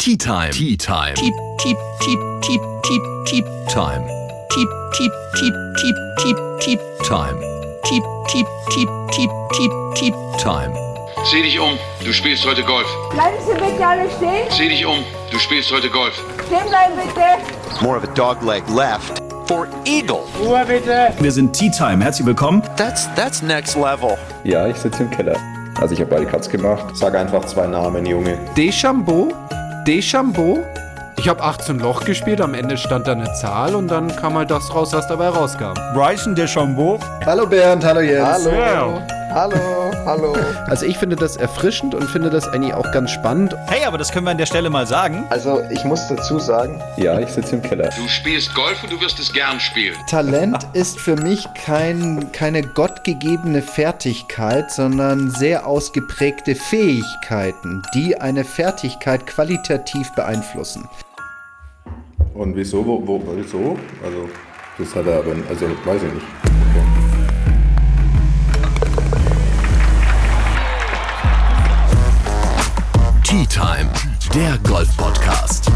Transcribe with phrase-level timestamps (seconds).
[0.00, 0.50] Tea Time.
[0.50, 1.14] Tea Time.
[1.14, 4.02] Tea, tea, tea, tea, tea, tea Time.
[4.48, 7.38] Tea, tea, tea, tea, tea, tea Time.
[7.84, 10.72] Tea, tea, tea, tea, tea, tea Time.
[11.26, 12.86] Sieh dich um, du spielst heute Golf.
[13.12, 14.50] Bleiben Sie bitte alle stehen.
[14.50, 16.14] Sieh dich um, du spielst heute Golf.
[16.46, 17.84] Stehen bleiben bitte.
[17.84, 20.20] More of a dog leg left for eagle.
[20.42, 21.12] Ruhe bitte.
[21.20, 22.02] Wir sind Tea Time.
[22.02, 22.62] Herzlich willkommen.
[22.78, 24.16] That's that's next level.
[24.44, 25.36] Ja, ich sitze im Keller.
[25.78, 26.96] Also ich habe beide Cuts gemacht.
[26.96, 28.38] Sag einfach zwei Namen, Junge.
[28.56, 29.32] Deschambeau,
[29.90, 30.64] Deschambeau.
[31.18, 34.48] Ich habe 18 Loch gespielt, am Ende stand da eine Zahl und dann kam halt
[34.48, 35.74] das raus, was dabei rauskam.
[35.94, 37.00] Bryson DeChambeau.
[37.26, 38.46] Hallo Bernd, hallo Jens.
[38.46, 39.02] Hallo.
[39.34, 40.34] Hallo, hallo.
[40.66, 43.54] Also ich finde das erfrischend und finde das eigentlich auch ganz spannend.
[43.66, 45.24] Hey, aber das können wir an der Stelle mal sagen.
[45.30, 47.90] Also ich muss dazu sagen, Ja, ich sitze im Keller.
[47.96, 49.96] Du spielst Golf und du wirst es gern spielen.
[50.08, 59.26] Talent ist für mich kein, keine gottgegebene Fertigkeit, sondern sehr ausgeprägte Fähigkeiten, die eine Fertigkeit
[59.26, 60.88] qualitativ beeinflussen.
[62.34, 63.78] Und wieso, wo, wo, wieso?
[64.04, 64.28] Also,
[64.78, 66.79] das hat er aber, also, weiß ich nicht.
[73.30, 73.88] Tea Time.
[74.34, 75.70] Der Golf Podcast.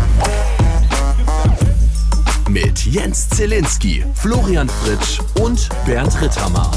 [2.51, 6.69] Mit Jens Zielinski, Florian Fritsch und Bernd Ritthammer.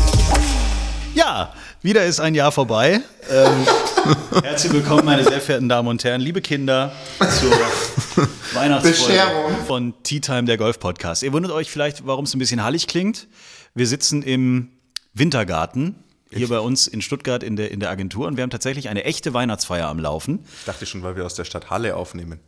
[1.16, 3.02] Ja, wieder ist ein Jahr vorbei.
[3.28, 3.66] Ähm,
[4.44, 6.92] herzlich willkommen, meine sehr verehrten Damen und Herren, liebe Kinder,
[7.40, 9.20] zur Weihnachtsfolge
[9.66, 11.24] von Tea Time, der Golf Podcast.
[11.24, 13.28] Ihr wundert euch vielleicht, warum es ein bisschen hallig klingt.
[13.74, 14.70] Wir sitzen im
[15.16, 15.96] Wintergarten.
[16.32, 19.06] Hier bei uns in Stuttgart in der, in der Agentur und wir haben tatsächlich eine
[19.06, 20.46] echte Weihnachtsfeier am Laufen.
[20.60, 22.40] ich dachte schon, weil wir aus der Stadt Halle aufnehmen.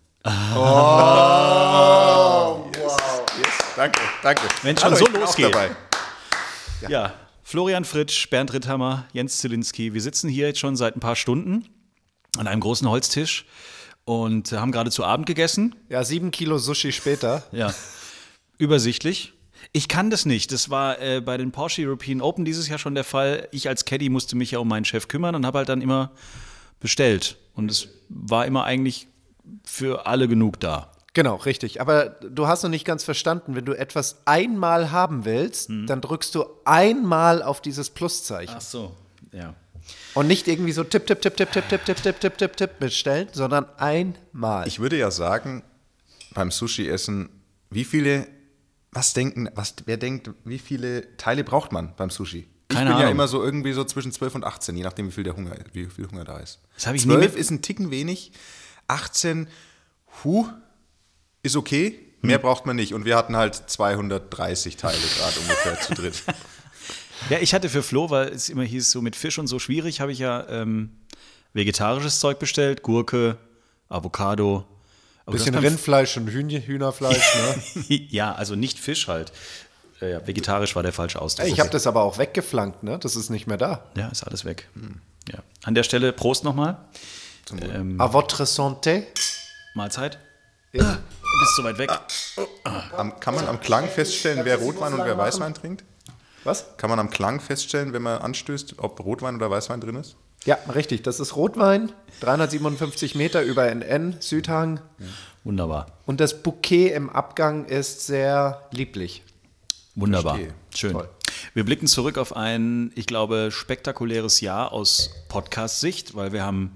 [3.76, 4.42] Danke, danke.
[4.64, 5.56] Wenn schon Hallo, so ich bin auch losgeht.
[5.56, 5.70] dabei.
[6.90, 7.14] Ja,
[7.44, 9.94] Florian Fritsch, Bernd Ritthammer, Jens Zielinski.
[9.94, 11.68] Wir sitzen hier jetzt schon seit ein paar Stunden
[12.38, 13.46] an einem großen Holztisch
[14.06, 15.76] und haben gerade zu Abend gegessen.
[15.88, 17.44] Ja, sieben Kilo Sushi später.
[17.52, 17.74] Ja,
[18.58, 19.34] übersichtlich.
[19.72, 20.52] Ich kann das nicht.
[20.52, 23.48] Das war äh, bei den Porsche European Open dieses Jahr schon der Fall.
[23.52, 26.12] Ich als Caddy musste mich ja um meinen Chef kümmern und habe halt dann immer
[26.80, 27.38] bestellt.
[27.54, 29.08] Und es war immer eigentlich
[29.64, 30.92] für alle genug da.
[31.14, 31.82] Genau, richtig.
[31.82, 36.36] Aber du hast noch nicht ganz verstanden, wenn du etwas einmal haben willst, dann drückst
[36.36, 38.56] du einmal auf dieses Pluszeichen.
[38.58, 38.96] Ach so,
[39.32, 39.56] ja.
[40.14, 42.80] Und nicht irgendwie so tipp, tipp, tipp, tipp, tipp, tipp, tipp, tipp, tipp, tipp, tipp
[42.80, 44.68] bestellen, sondern einmal.
[44.68, 45.64] Ich würde ja sagen,
[46.34, 47.30] beim Sushi-Essen,
[47.72, 48.28] wie viele,
[49.00, 52.48] was denken, was, wer denkt, wie viele Teile braucht man beim Sushi?
[52.68, 53.12] Keine ich bin ja Ahnung.
[53.14, 55.86] immer so irgendwie so zwischen 12 und 18, je nachdem, wie viel der Hunger, wie
[55.86, 56.60] viel Hunger da ist.
[56.76, 58.32] Das habe ich nie 12 mit- ist ein Ticken wenig,
[58.88, 59.48] 18,
[60.24, 60.48] hu,
[61.44, 62.42] ist okay, mehr Hm.
[62.42, 62.94] braucht man nicht.
[62.94, 66.24] Und wir hatten halt 230 Teile gerade ungefähr zu dritt.
[67.30, 70.00] Ja, ich hatte für Flo, weil es immer hieß, so mit Fisch und so schwierig,
[70.00, 70.92] habe ich ja ähm,
[71.52, 72.82] vegetarisches Zeug bestellt.
[72.82, 73.38] Gurke,
[73.90, 74.66] Avocado.
[75.30, 77.36] Aber Bisschen das beim- Rindfleisch und Hühn Hühnerfleisch.
[77.36, 77.86] Ne?
[78.10, 79.32] Ja, also nicht Fisch halt.
[80.02, 81.48] Äh, ja, vegetarisch war der falsche Ausdruck.
[81.48, 82.98] ich habe das aber auch weggeflankt, ne?
[83.00, 83.84] Das ist nicht mehr da.
[83.96, 84.68] Ja, ist alles weg.
[85.32, 85.40] Ja.
[85.64, 86.78] An der Stelle Prost nochmal.
[87.62, 89.04] Ähm, A votre santé?
[89.76, 90.18] Mahlzeit.
[90.72, 91.92] Du bist so weit weg.
[92.96, 95.84] Am, kann man am Klang feststellen, wer Rotwein und wer Weißwein trinkt?
[96.44, 96.78] Was?
[96.78, 100.16] Kann man am Klang feststellen, wenn man anstößt, ob Rotwein oder Weißwein drin ist?
[100.46, 101.04] Ja, richtig.
[101.04, 101.92] Das ist Rotwein,
[102.22, 104.80] 357 Meter über NN, Südhang.
[105.44, 105.88] Wunderbar.
[106.06, 109.24] Und das Bouquet im Abgang ist sehr lieblich.
[109.96, 110.36] Wunderbar.
[110.36, 110.56] Verstehe.
[110.74, 110.92] Schön.
[110.94, 111.10] Toll.
[111.54, 116.72] Wir blicken zurück auf ein, ich glaube, spektakuläres Jahr aus Podcast-Sicht, weil wir haben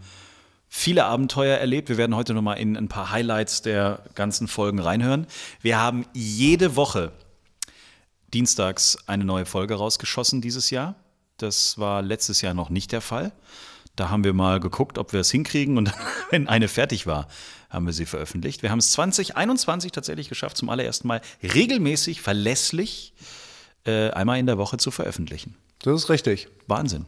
[0.67, 1.89] viele Abenteuer erlebt.
[1.89, 5.27] Wir werden heute nochmal in ein paar Highlights der ganzen Folgen reinhören.
[5.61, 7.11] Wir haben jede Woche
[8.33, 10.95] dienstags eine neue Folge rausgeschossen dieses Jahr.
[11.37, 13.31] Das war letztes Jahr noch nicht der Fall.
[13.95, 15.91] Da haben wir mal geguckt, ob wir es hinkriegen und
[16.31, 17.27] wenn eine fertig war,
[17.69, 18.61] haben wir sie veröffentlicht.
[18.61, 23.13] Wir haben es 2021 tatsächlich geschafft, zum allerersten Mal regelmäßig, verlässlich
[23.85, 25.55] äh, einmal in der Woche zu veröffentlichen.
[25.83, 26.47] Das ist richtig.
[26.67, 27.05] Wahnsinn.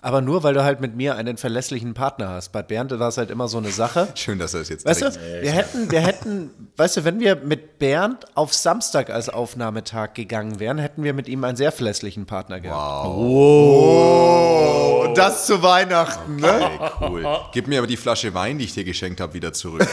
[0.00, 2.52] Aber nur, weil du halt mit mir einen verlässlichen Partner hast.
[2.52, 4.08] Bei Bernd war es halt immer so eine Sache.
[4.14, 7.36] Schön, dass er es jetzt Weißt du, wir hätten, wir hätten, weißt du, wenn wir
[7.36, 12.26] mit Bernd auf Samstag als Aufnahmetag gegangen wären, hätten wir mit ihm einen sehr verlässlichen
[12.26, 13.06] Partner gehabt.
[13.06, 15.06] Wow.
[15.06, 16.70] Und das zu Weihnachten, ne?
[16.80, 17.26] Ey, cool.
[17.52, 19.88] Gib mir aber die Flasche Wein, die ich dir geschenkt habe, wieder zurück.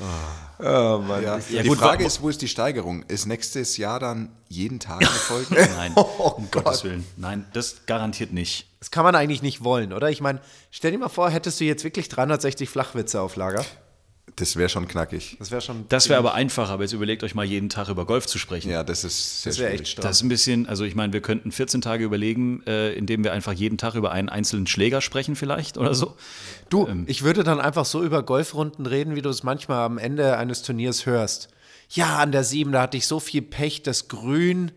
[0.00, 0.02] Oh
[0.58, 1.22] Mann.
[1.22, 1.38] Ja.
[1.50, 3.04] Ja, die gut, Frage ist, wo ist die Steigerung?
[3.08, 5.54] Ist nächstes Jahr dann jeden Tag eine Folge?
[5.76, 7.06] Nein, Oh um Gottes Willen.
[7.16, 8.66] Nein, das garantiert nicht.
[8.80, 10.10] Das kann man eigentlich nicht wollen, oder?
[10.10, 13.64] Ich meine, stell dir mal vor, hättest du jetzt wirklich 360 Flachwitze auf Lager?
[14.38, 15.36] Das wäre schon knackig.
[15.38, 15.86] Das wäre schon.
[15.88, 18.70] Das wäre aber einfacher, aber jetzt überlegt euch mal jeden Tag über Golf zu sprechen.
[18.70, 19.88] Ja, das ist sehr Das echt schwierig.
[19.92, 20.02] stramm.
[20.02, 23.32] Das ist ein bisschen, also ich meine, wir könnten 14 Tage überlegen, äh, indem wir
[23.32, 26.16] einfach jeden Tag über einen einzelnen Schläger sprechen vielleicht oder so.
[26.68, 27.04] Du, Ähm.
[27.08, 30.60] ich würde dann einfach so über Golfrunden reden, wie du es manchmal am Ende eines
[30.60, 31.48] Turniers hörst.
[31.88, 34.70] Ja, an der 7, da hatte ich so viel Pech, das Grün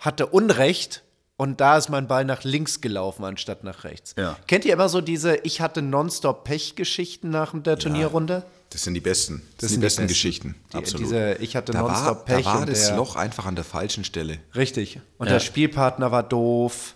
[0.00, 1.04] hatte Unrecht
[1.36, 4.14] und da ist mein Ball nach links gelaufen anstatt nach rechts.
[4.18, 4.36] Ja.
[4.48, 8.44] Kennt ihr immer so diese Ich hatte nonstop Pech-Geschichten nach der Turnierrunde?
[8.70, 9.42] Das sind die besten.
[9.52, 10.08] Das, Das sind die besten besten.
[10.08, 10.54] Geschichten.
[10.72, 11.06] Die- Absolut.
[11.06, 13.64] diese Ich hatte da war, nonstop Pech Da war das der- Loch einfach an der
[13.64, 14.38] falschen Stelle.
[14.54, 15.00] Richtig.
[15.18, 15.34] Und Ja.
[15.34, 16.94] der Spielpartner war doof.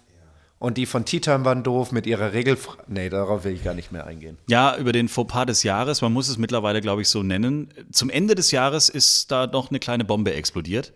[0.60, 2.56] Und die von Time waren doof mit ihrer Regel.
[2.86, 4.38] Nee, darauf will ich gar nicht mehr eingehen.
[4.46, 7.68] Ja, über den Fauxpas des Jahres, man muss es mittlerweile, glaube ich, so nennen.
[7.92, 10.92] Zum Ende des Jahres ist da noch eine kleine Bombe explodiert.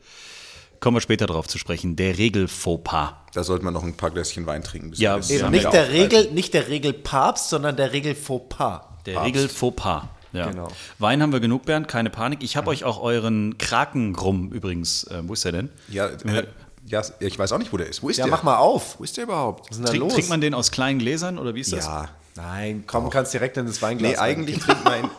[0.80, 1.96] Kommen wir später drauf zu sprechen.
[1.96, 3.14] Der Regel-Fauxpas.
[3.34, 4.90] Da sollte man noch ein paar Gläschen Wein trinken.
[4.90, 5.90] bis Ja, eben nicht der.
[5.90, 8.82] Regel, nicht der Regel Papst, sondern der Regel Fauxpas.
[9.04, 9.26] Der Papst.
[9.26, 10.02] Regel-Fauxpas.
[10.32, 10.50] Ja.
[10.50, 10.68] Genau.
[10.98, 12.42] Wein haben wir genug, Bernd, keine Panik.
[12.42, 15.70] Ich habe euch auch euren Krakenrum übrigens, äh, wo ist der denn?
[15.88, 16.46] Ja, äh,
[16.86, 18.02] ja, ich weiß auch nicht, wo der ist.
[18.02, 18.30] Wo ist Ja, der?
[18.30, 18.98] mach mal auf.
[18.98, 19.70] Wo ist der überhaupt?
[19.70, 20.14] Was ist denn da Trink, los?
[20.14, 21.86] trinkt man den aus kleinen Gläsern oder wie ist das?
[21.86, 22.08] Ja.
[22.36, 24.12] Nein, komm, kannst direkt in das Weinglas.
[24.12, 25.10] Nee, eigentlich trinkt man.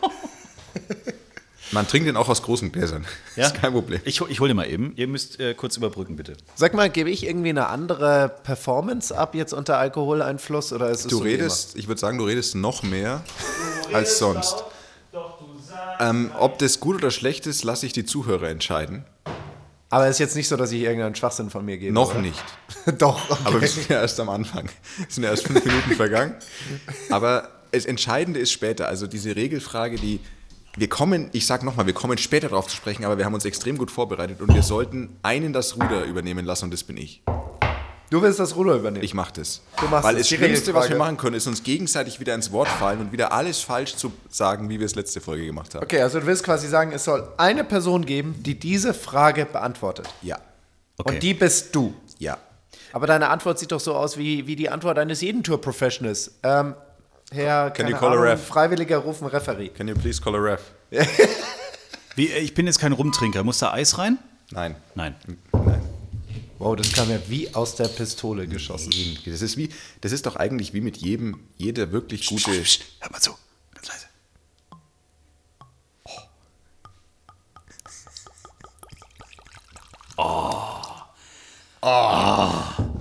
[1.72, 3.04] man trinkt den auch aus großen Gläsern.
[3.36, 3.46] Ja?
[3.46, 4.00] Ist kein Problem.
[4.04, 4.94] Ich, ich hole den mal eben.
[4.96, 6.36] Ihr müsst äh, kurz überbrücken, bitte.
[6.54, 11.06] Sag mal, gebe ich irgendwie eine andere Performance ab jetzt unter Alkoholeinfluss oder ist es
[11.08, 13.22] Du so redest, ich würde sagen, du redest noch mehr
[13.92, 14.64] als sonst.
[16.00, 19.04] Ähm, ob das gut oder schlecht ist, lasse ich die Zuhörer entscheiden.
[19.90, 21.92] Aber es ist jetzt nicht so, dass ich irgendeinen Schwachsinn von mir gebe.
[21.92, 22.22] Noch oder?
[22.22, 22.42] nicht.
[22.98, 23.28] Doch.
[23.28, 23.40] Okay.
[23.44, 24.68] Aber wir sind ja erst am Anfang.
[25.06, 26.34] Es sind ja erst fünf Minuten vergangen.
[27.10, 28.86] Aber das Entscheidende ist später.
[28.88, 30.20] Also diese Regelfrage, die
[30.76, 33.44] wir kommen, ich sage nochmal, wir kommen später darauf zu sprechen, aber wir haben uns
[33.44, 37.22] extrem gut vorbereitet und wir sollten einen das Ruder übernehmen lassen und das bin ich.
[38.10, 39.04] Du willst das Ruder übernehmen.
[39.04, 39.62] Ich mache das.
[39.80, 42.52] Du machst Weil das die Schlimmste, was wir machen können, ist uns gegenseitig wieder ins
[42.52, 45.82] Wort fallen und wieder alles falsch zu sagen, wie wir es letzte Folge gemacht haben.
[45.82, 50.08] Okay, also du willst quasi sagen, es soll eine Person geben, die diese Frage beantwortet.
[50.22, 50.38] Ja.
[50.98, 51.14] Okay.
[51.14, 51.94] Und die bist du.
[52.18, 52.36] Ja.
[52.92, 56.32] Aber deine Antwort sieht doch so aus wie, wie die Antwort eines jeden Tour-Professionals.
[56.42, 56.74] Ähm,
[57.32, 58.46] Herr, Can you call a Ahnung, ref?
[58.46, 59.68] Freiwilliger rufen Referee.
[59.68, 60.60] Can you please call a ref?
[62.16, 63.44] Wie, äh, ich bin jetzt kein Rumtrinker.
[63.44, 64.18] Muss da Eis rein?
[64.50, 64.74] Nein.
[64.96, 65.14] Nein.
[66.60, 68.92] Wow, das kam ja wie aus der Pistole geschossen.
[69.24, 69.70] Das ist wie,
[70.02, 72.50] das ist doch eigentlich wie mit jedem, jeder wirklich gute.
[72.52, 73.30] Hör mal zu.
[73.74, 74.06] Ganz leise.
[81.82, 82.48] Oh.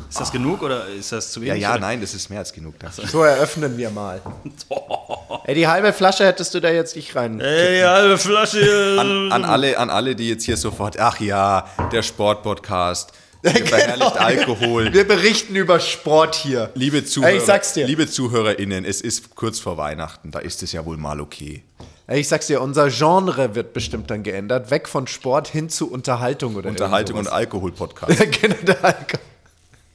[0.09, 1.63] Ist das genug oder ist das zu Ja, wenig?
[1.63, 1.81] ja, oder?
[1.81, 2.75] nein, das ist mehr als genug.
[3.11, 4.21] So eröffnen wir mal.
[5.45, 7.39] Ey, die halbe Flasche hättest du da jetzt nicht rein.
[7.41, 8.95] Ey, halbe Flasche.
[8.99, 13.11] An, an, alle, an alle, die jetzt hier sofort, ach ja, der Sportpodcast,
[13.43, 14.93] der verherrlicht Alkohol.
[14.93, 16.71] Wir berichten über Sport hier.
[16.75, 17.87] Liebe Zuhörer, Ey, ich sag's dir.
[17.87, 21.63] liebe ZuhörerInnen, es ist kurz vor Weihnachten, da ist es ja wohl mal okay.
[22.07, 24.71] Ey, ich sag's dir, unser Genre wird bestimmt dann geändert.
[24.71, 28.17] Weg von Sport hin zu Unterhaltung oder Unterhaltung und Alkohol-Podcast.
[28.41, 29.19] genau, der Alkohol.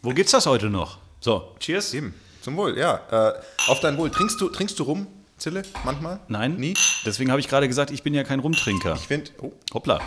[0.00, 0.98] Wo gibt's das heute noch?
[1.20, 1.92] So, cheers.
[1.92, 3.00] Eben, zum Wohl, ja.
[3.10, 3.32] Äh,
[3.66, 4.10] auf dein Wohl.
[4.10, 5.06] Trinkst du, trinkst du rum,
[5.38, 6.20] Zille, manchmal?
[6.28, 6.56] Nein.
[6.56, 6.74] Nie?
[7.04, 8.94] Deswegen habe ich gerade gesagt, ich bin ja kein Rumtrinker.
[8.94, 10.00] Ich finde, oh, Hoppla.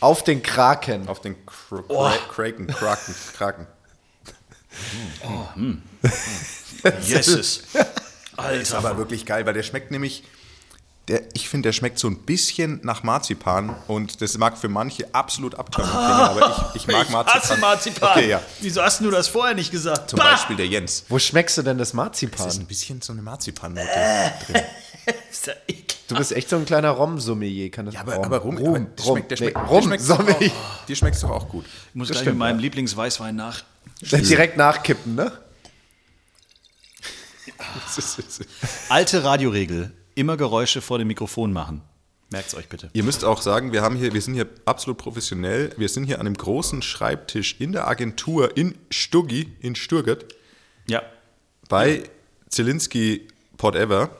[0.00, 1.08] Auf den Kraken.
[1.08, 3.66] auf den Kr Kra Kraken, Kraken, Kraken.
[7.02, 7.62] Jesus.
[7.62, 7.66] Ist
[8.36, 8.78] Alter.
[8.78, 10.24] aber wirklich geil, weil der schmeckt nämlich,
[11.08, 15.14] der, ich finde, der schmeckt so ein bisschen nach Marzipan und das mag für manche
[15.14, 17.42] absolut abtörend klingen, aber ich, ich mag Marzipan.
[17.42, 18.10] Hasse Marzipan.
[18.10, 18.42] Okay, ja.
[18.60, 20.10] Wieso hast du das vorher nicht gesagt?
[20.10, 21.04] Zum Beispiel der Jens.
[21.08, 22.50] Wo schmeckst du denn das Das ist Marzipan?
[22.50, 24.30] ein bisschen so eine Marzipannote Äh.
[24.46, 24.62] drin.
[25.30, 26.10] Ist der ekelhaft.
[26.10, 27.70] Du bist echt so ein kleiner Rom-Sommelier.
[27.70, 29.80] Kann das Ja, aber, aber rum, Rum, aber der Rum, schmeckt, der nee, schmeckt, Rum,
[29.80, 30.50] dir schmeckt's doch Sommelier.
[30.50, 31.66] auch, dir schmeckt's doch auch gut.
[31.90, 32.62] Ich muss Das gleich stimmt, mit meinem ja.
[32.62, 33.62] Lieblingsweißwein nach.
[34.00, 35.30] Direkt nachkippen, ne?
[38.88, 39.92] Alte Radioregel.
[40.14, 41.82] Immer Geräusche vor dem Mikrofon machen.
[42.30, 42.90] Merkt's euch bitte.
[42.92, 45.72] Ihr müsst auch sagen, wir, haben hier, wir sind hier absolut professionell.
[45.76, 50.24] Wir sind hier an einem großen Schreibtisch in der Agentur in Stuggi, in Sturgert,
[50.86, 51.02] Ja.
[51.68, 52.02] bei
[52.48, 53.28] Zielinski
[53.58, 54.10] Whatever,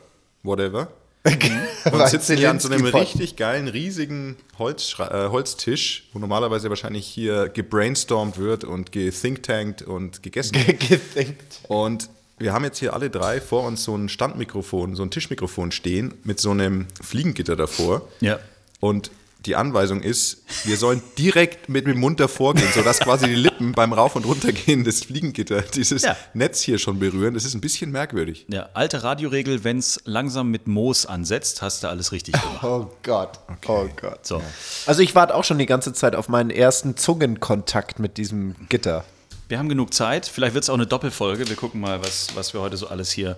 [0.43, 0.89] whatever.
[1.25, 6.69] Und Bei sitzen hier an so einem richtig geilen, riesigen Holzschra- äh, Holztisch, wo normalerweise
[6.69, 10.53] wahrscheinlich hier gebrainstormt wird und gethinktankt und gegessen.
[10.89, 11.61] Gethinkt.
[11.69, 15.71] Und wir haben jetzt hier alle drei vor uns so ein Standmikrofon, so ein Tischmikrofon
[15.73, 18.09] stehen mit so einem Fliegengitter davor.
[18.21, 18.39] Ja.
[18.81, 19.11] Und
[19.47, 23.73] die Anweisung ist, wir sollen direkt mit dem Mund davor gehen, sodass quasi die Lippen
[23.73, 26.17] beim Rauf- und Runtergehen des Fliegengitter dieses Ja.
[26.33, 27.35] Netz hier schon berühren.
[27.35, 28.47] Das ist ein bisschen merkwürdig.
[28.49, 32.65] Ja, alte Radioregel, wenn's langsam mit Moos ansetzt, hast du alles richtig gemacht.
[32.65, 33.39] Oh Gott.
[33.69, 34.27] Oh Gott.
[34.27, 34.41] So.
[34.87, 39.05] Also ich warte auch schon die ganze Zeit auf meinen ersten Zungenkontakt mit diesem Gitter.
[39.49, 40.27] Wir haben genug Zeit.
[40.27, 41.49] Vielleicht wird es auch eine Doppelfolge.
[41.49, 43.37] Wir gucken mal, was, was wir heute so alles hier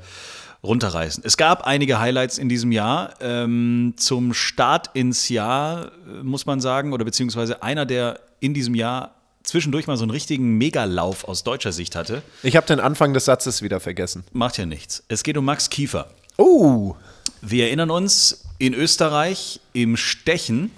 [0.63, 1.23] runterreißen.
[1.27, 3.15] Es gab einige Highlights in diesem Jahr.
[3.21, 8.75] Ähm, zum Start ins Jahr äh, muss man sagen, oder beziehungsweise einer, der in diesem
[8.75, 13.15] Jahr zwischendurch mal so einen richtigen Megalauf aus deutscher Sicht hatte, Ich habe den Anfang
[13.15, 14.25] des Satzes wieder vergessen.
[14.33, 15.05] macht ja nichts.
[15.09, 16.09] Es geht um Max Kiefer.
[16.37, 16.97] Oh,
[17.43, 20.71] Wir erinnern uns, in Österreich im Stechen,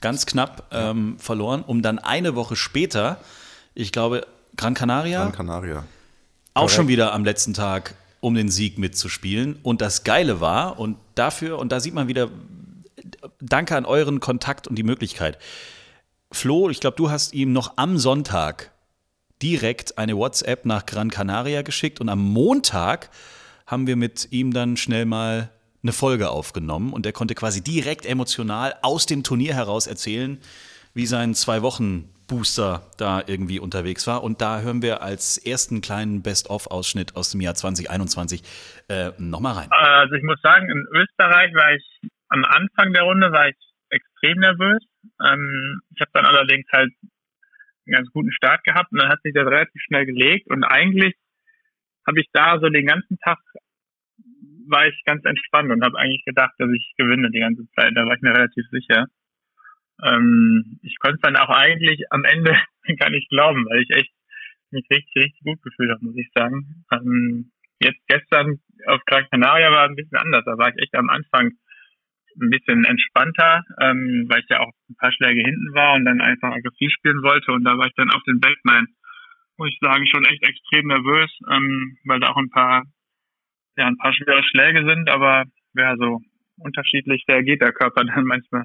[0.00, 3.18] ganz knapp ähm, verloren, um dann eine Woche später,
[3.74, 5.84] ich glaube, Gran Canaria, Gran Canaria.
[6.54, 9.58] auch schon wieder am letzten Tag um den Sieg mitzuspielen.
[9.62, 12.30] Und das Geile war, und dafür, und da sieht man wieder,
[13.40, 15.38] danke an euren Kontakt und die Möglichkeit.
[16.32, 18.72] Flo, ich glaube, du hast ihm noch am Sonntag
[19.42, 23.10] direkt eine WhatsApp nach Gran Canaria geschickt und am Montag
[23.66, 25.50] haben wir mit ihm dann schnell mal
[25.82, 30.38] eine Folge aufgenommen und er konnte quasi direkt emotional aus dem Turnier heraus erzählen,
[30.94, 34.22] wie sein zwei Wochen Booster da irgendwie unterwegs war.
[34.22, 38.42] Und da hören wir als ersten kleinen Best-of-Ausschnitt aus dem Jahr 2021
[38.88, 39.68] äh, nochmal rein.
[39.70, 43.56] Also ich muss sagen, in Österreich war ich am Anfang der Runde war ich
[43.90, 44.82] extrem nervös.
[45.24, 46.92] Ähm, ich habe dann allerdings halt
[47.86, 51.14] einen ganz guten Start gehabt und dann hat sich das relativ schnell gelegt und eigentlich
[52.06, 53.38] habe ich da so den ganzen Tag
[54.68, 57.92] war ich ganz entspannt und habe eigentlich gedacht, dass ich gewinne die ganze Zeit.
[57.94, 59.06] Da war ich mir relativ sicher.
[60.02, 62.56] Ähm, ich konnte es dann auch eigentlich am Ende
[62.98, 64.12] gar nicht glauben, weil ich echt
[64.70, 66.84] mich richtig, richtig gut gefühlt habe, muss ich sagen.
[66.92, 70.44] Ähm, jetzt gestern auf Gran Canaria war es ein bisschen anders.
[70.44, 71.52] Da war ich echt am Anfang
[72.40, 76.20] ein bisschen entspannter, ähm, weil ich ja auch ein paar Schläge hinten war und dann
[76.20, 77.52] einfach aggressiv spielen wollte.
[77.52, 78.86] Und da war ich dann auf den Backline,
[79.56, 82.84] muss ich sagen, schon echt extrem nervös, ähm, weil da auch ein paar,
[83.76, 86.20] ja, ein paar schwere Schläge sind, aber ja, so
[86.58, 88.64] unterschiedlich reagiert der Körper dann manchmal.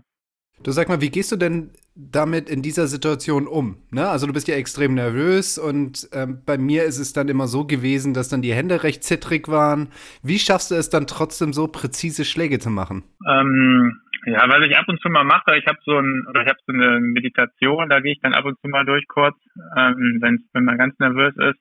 [0.64, 3.78] Du sag mal, wie gehst du denn damit in dieser Situation um?
[3.90, 4.08] Ne?
[4.08, 7.66] Also du bist ja extrem nervös und ähm, bei mir ist es dann immer so
[7.66, 9.90] gewesen, dass dann die Hände recht zittrig waren.
[10.22, 13.04] Wie schaffst du es dann trotzdem so präzise Schläge zu machen?
[13.28, 16.48] Ähm, ja, was ich ab und zu mal mache, ich habe so ein, oder ich
[16.48, 19.36] habe so eine Meditation, da gehe ich dann ab und zu mal durch kurz,
[19.76, 21.60] ähm, wenn man ganz nervös ist.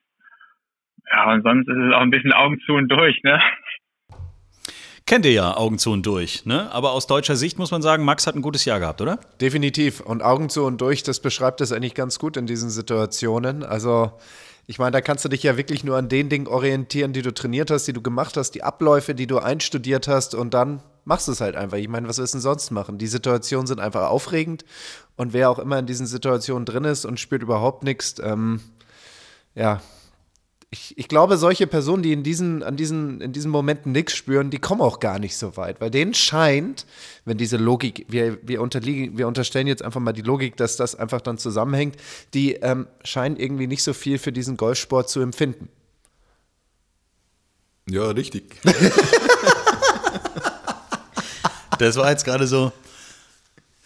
[1.11, 3.41] Ja, und sonst ist es auch ein bisschen Augen zu und durch, ne?
[5.11, 6.71] Kennt ihr ja Augen zu und durch, ne?
[6.71, 9.19] Aber aus deutscher Sicht muss man sagen, Max hat ein gutes Jahr gehabt, oder?
[9.41, 9.99] definitiv.
[9.99, 13.63] Und Augen zu und durch, das beschreibt es eigentlich ganz gut in diesen Situationen.
[13.63, 14.13] Also,
[14.67, 17.33] ich meine, da kannst du dich ja wirklich nur an den Dingen orientieren, die du
[17.33, 21.27] trainiert hast, die du gemacht hast, die Abläufe, die du einstudiert hast und dann machst
[21.27, 21.75] du es halt einfach.
[21.75, 22.97] Ich meine, was willst du denn sonst machen?
[22.97, 24.63] Die Situationen sind einfach aufregend
[25.17, 28.61] und wer auch immer in diesen Situationen drin ist und spürt überhaupt nichts, ähm,
[29.55, 29.81] ja,
[30.73, 34.49] ich, ich glaube, solche Personen, die in diesen, an diesen, in diesen Momenten nichts spüren,
[34.49, 35.81] die kommen auch gar nicht so weit.
[35.81, 36.85] Weil denen scheint,
[37.25, 40.95] wenn diese Logik, wir, wir, unterliegen, wir unterstellen jetzt einfach mal die Logik, dass das
[40.95, 41.97] einfach dann zusammenhängt,
[42.33, 45.67] die ähm, scheinen irgendwie nicht so viel für diesen Golfsport zu empfinden.
[47.89, 48.55] Ja, richtig.
[51.81, 52.71] Das war jetzt gerade so.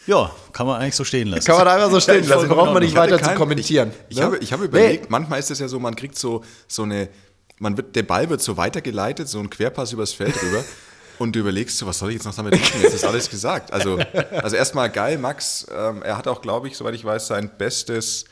[0.07, 1.45] Ja, kann man eigentlich so stehen lassen.
[1.45, 3.91] Kann man einfach so stehen lassen, braucht man nicht Ich hatte weiter zu keinen- kommentieren.
[4.09, 4.24] Ich, ich, ne?
[4.25, 7.09] habe, ich habe überlegt, manchmal ist es ja so, man kriegt so, so eine,
[7.59, 10.63] man wird, der Ball wird so weitergeleitet, so ein Querpass übers Feld rüber.
[11.17, 12.81] Und du überlegst so, was soll ich jetzt noch damit machen?
[12.81, 13.71] Jetzt ist alles gesagt.
[13.71, 13.97] Also,
[14.43, 15.65] also erstmal geil, Max.
[15.74, 18.25] Ähm, er hat auch, glaube ich, soweit ich weiß, sein bestes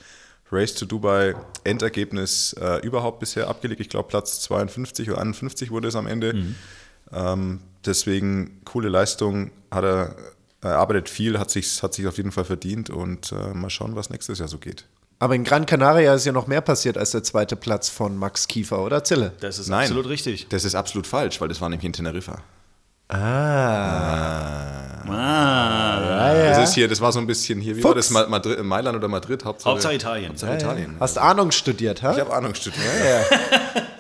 [0.51, 3.79] Race to Dubai Endergebnis äh, überhaupt bisher abgelegt.
[3.79, 6.35] Ich glaube, Platz 52 oder 51 wurde es am Ende.
[7.13, 10.15] Ähm, deswegen coole Leistung, hat er
[10.67, 14.09] arbeitet viel, hat sich, hat sich auf jeden Fall verdient und äh, mal schauen, was
[14.09, 14.85] nächstes Jahr so geht.
[15.19, 18.47] Aber in Gran Canaria ist ja noch mehr passiert als der zweite Platz von Max
[18.47, 19.31] Kiefer, oder Zille?
[19.39, 19.81] Das ist Nein.
[19.83, 20.47] absolut richtig.
[20.49, 22.39] Das ist absolut falsch, weil das war nämlich in Teneriffa.
[25.05, 28.09] Ah, Das ist hier, das war so ein bisschen hier, wie war das?
[28.09, 29.43] Ma- Madrid, Mailand oder Madrid?
[29.45, 30.29] Hauptsache, Hauptsache Italien.
[30.29, 30.95] Hauptsache Italien.
[30.99, 32.13] Hast Ahnung studiert, ha?
[32.13, 32.83] Ich habe Ahnung studiert.
[33.03, 33.21] Ja,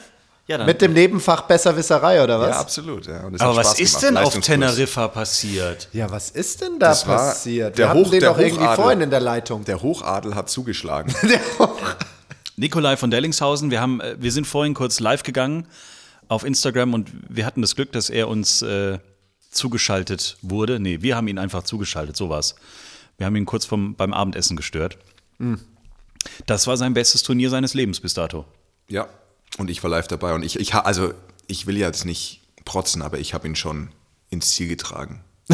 [0.47, 0.65] dann.
[0.65, 2.49] Mit dem Nebenfach Besserwisserei, oder was?
[2.49, 3.07] Ja, absolut.
[3.07, 3.21] Ja.
[3.23, 4.03] Aber was Spaß ist gemacht.
[4.03, 4.39] denn auf.
[4.39, 5.87] Teneriffa passiert?
[5.93, 7.77] Ja, was ist denn da Das war passiert?
[7.77, 8.75] der Wir hatten Hoch- den der doch irgendwie Hochadel.
[8.83, 9.63] vorhin in der Leitung.
[9.65, 11.13] Der Hochadel hat zugeschlagen.
[12.55, 15.67] Nikolai von Dellingshausen, wir, haben, äh, wir sind vorhin kurz live gegangen
[16.27, 18.99] auf Instagram und wir hatten das Glück, dass er uns äh,
[19.49, 20.79] zugeschaltet wurde.
[20.79, 22.55] Nee, wir haben ihn einfach zugeschaltet, so war's.
[23.17, 24.97] Wir haben ihn kurz vom, beim Abendessen gestört.
[26.45, 28.45] Das war sein bestes Turnier seines Lebens bis dato.
[28.87, 29.07] ja,
[29.57, 30.33] und ich war live dabei.
[30.33, 31.13] Und ich, ich also
[31.47, 33.89] ich will jetzt nicht protzen, aber ich habe ihn schon
[34.29, 35.23] ins Ziel getragen.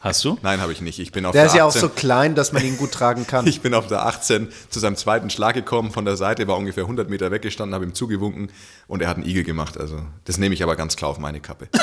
[0.00, 0.36] Hast du?
[0.42, 0.98] Nein, habe ich nicht.
[0.98, 2.90] Ich bin auf Der der ist ja auch 18 so klein, dass man ihn gut
[2.90, 3.46] tragen kann.
[3.52, 6.82] Ich bin auf der 18 zu seinem zweiten Schlag gekommen, von der Seite, war ungefähr
[6.82, 8.50] 100 Meter weggestanden, habe ihm zugewunken
[8.88, 9.78] und er hat einen Igel gemacht.
[9.78, 11.68] Also das nehme ich aber ganz klar auf meine Kappe.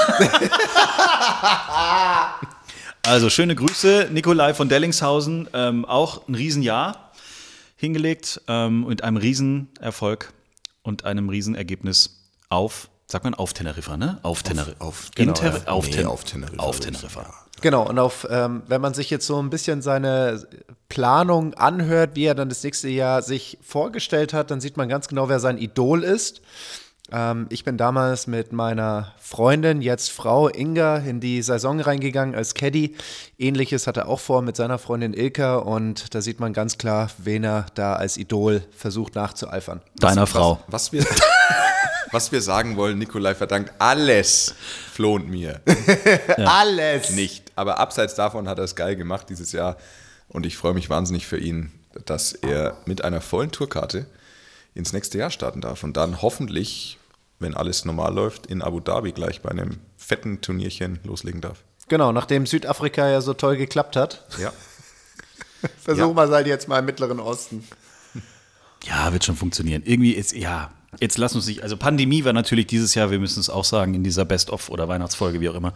[3.06, 5.48] Also schöne Grüße, Nikolai von Dellingshausen.
[5.54, 7.12] Ähm, auch ein Riesenjahr
[7.76, 10.34] hingelegt ähm, mit einem Riesenerfolg
[10.84, 14.20] und einem Riesenergebnis auf Sagt man auf Teneriffa, ne?
[14.22, 14.76] Auf Teneriffa.
[14.86, 15.68] auf- In genau, Ter ja.
[15.68, 17.34] auf, Nee, Ten auf Teneriffa Auf Teneriffa.
[17.62, 20.48] Genau, und auf, ähm, wenn man sich jetzt so ein bisschen seine
[20.90, 25.08] Planung anhört, wie er dann das nächste Jahr sich vorgestellt hat, dann sieht man ganz
[25.08, 26.42] genau, wer sein Idol ist.
[27.12, 32.54] Ähm, ich bin damals mit meiner Freundin, jetzt Frau Inga, in die Saison reingegangen als
[32.54, 32.96] Caddy.
[33.38, 37.10] Ähnliches hat er auch vor mit seiner Freundin Ilka und da sieht man ganz klar,
[37.18, 39.82] wen er da als Idol versucht nachzueifern.
[39.98, 40.60] Deiner Frau.
[40.68, 41.06] Was, was, wir,
[42.12, 44.56] was wir sagen wollen, Nikolai verdankt alles
[44.92, 45.62] Flo und mir.
[46.38, 47.12] Alles!
[47.12, 47.54] Nicht.
[47.56, 49.78] Aber abseits davon hat er es geil gemacht dieses Jahr.
[50.28, 51.72] Und ich freue mich wahnsinnig für ihn,
[52.06, 54.06] dass er mit einer vollen Tourkarte
[54.76, 55.84] ins nächste Jahr starten darf.
[55.84, 56.99] Und dann hoffentlich,
[57.40, 61.64] wenn alles normal läuft, in Abu Dhabi gleich bei einem fetten Turnierchen loslegen darf.
[61.88, 64.52] Genau, nachdem Südafrika ja so toll geklappt hat, Ja.
[65.82, 66.16] versuchen Ja.
[66.16, 67.64] wir es halt jetzt mal im Mittleren Osten.
[68.86, 69.82] Ja, wird schon funktionieren.
[69.86, 73.40] Irgendwie ist, ja, jetzt lass uns nicht, also Pandemie war natürlich dieses Jahr, wir müssen
[73.42, 75.74] es auch sagen, in dieser Best-of oder Weihnachtsfolge, wie auch immer.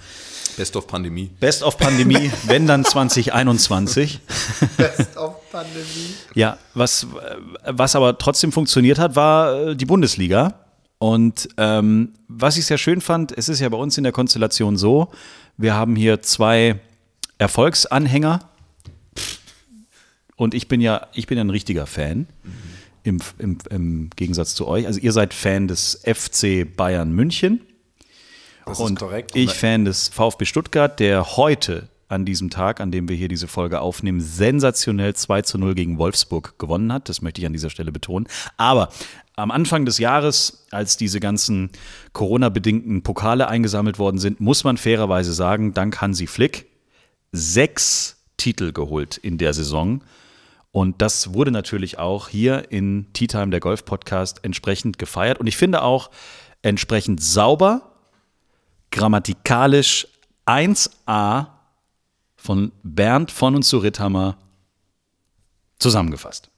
[0.55, 1.32] Best of Pandemie.
[1.39, 4.22] Best of Pandemie, wenn dann 2021.
[4.77, 6.15] Best of Pandemie.
[6.34, 7.08] Ja, was,
[7.65, 10.53] was aber trotzdem funktioniert hat, war äh, die Bundesliga.
[11.03, 14.77] Und ähm, was ich sehr schön fand, es ist ja bei uns in der Konstellation
[14.77, 15.12] so,
[15.57, 16.79] wir haben hier zwei
[17.38, 18.50] Erfolgsanhänger
[20.38, 22.27] und ich bin ja, ich bin ja ein richtiger Fan
[23.03, 24.88] im, im, im Gegensatz zu euch.
[24.88, 27.60] Also ihr seid Fan des FC Bayern München
[28.65, 29.36] Das ist und korrekt.
[29.36, 33.48] ich Fan des VfB Stuttgart, der heute an diesem Tag, an dem wir hier diese
[33.48, 37.10] Folge aufnehmen, sensationell 2 zu 0 gegen Wolfsburg gewonnen hat.
[37.10, 38.27] Das möchte ich an dieser Stelle betonen.
[38.58, 38.89] Aber
[39.36, 41.72] am Anfang des Jahres, als diese ganzen
[42.13, 46.67] Corona-bedingten Pokale eingesammelt worden sind, muss man fairerweise sagen, dank Hansi Flick,
[47.32, 50.03] sechs Titel geholt in der Saison.
[50.72, 55.39] Und das wurde natürlich auch hier in Tea Time, der Golf-Podcast, entsprechend gefeiert.
[55.39, 56.10] Und ich finde auch
[56.62, 57.93] entsprechend sauber,
[58.91, 60.08] grammatikalisch
[60.46, 61.52] 1a
[62.44, 64.38] von Bernd von und zu Ritthammer
[65.80, 66.52] zusammengefasst.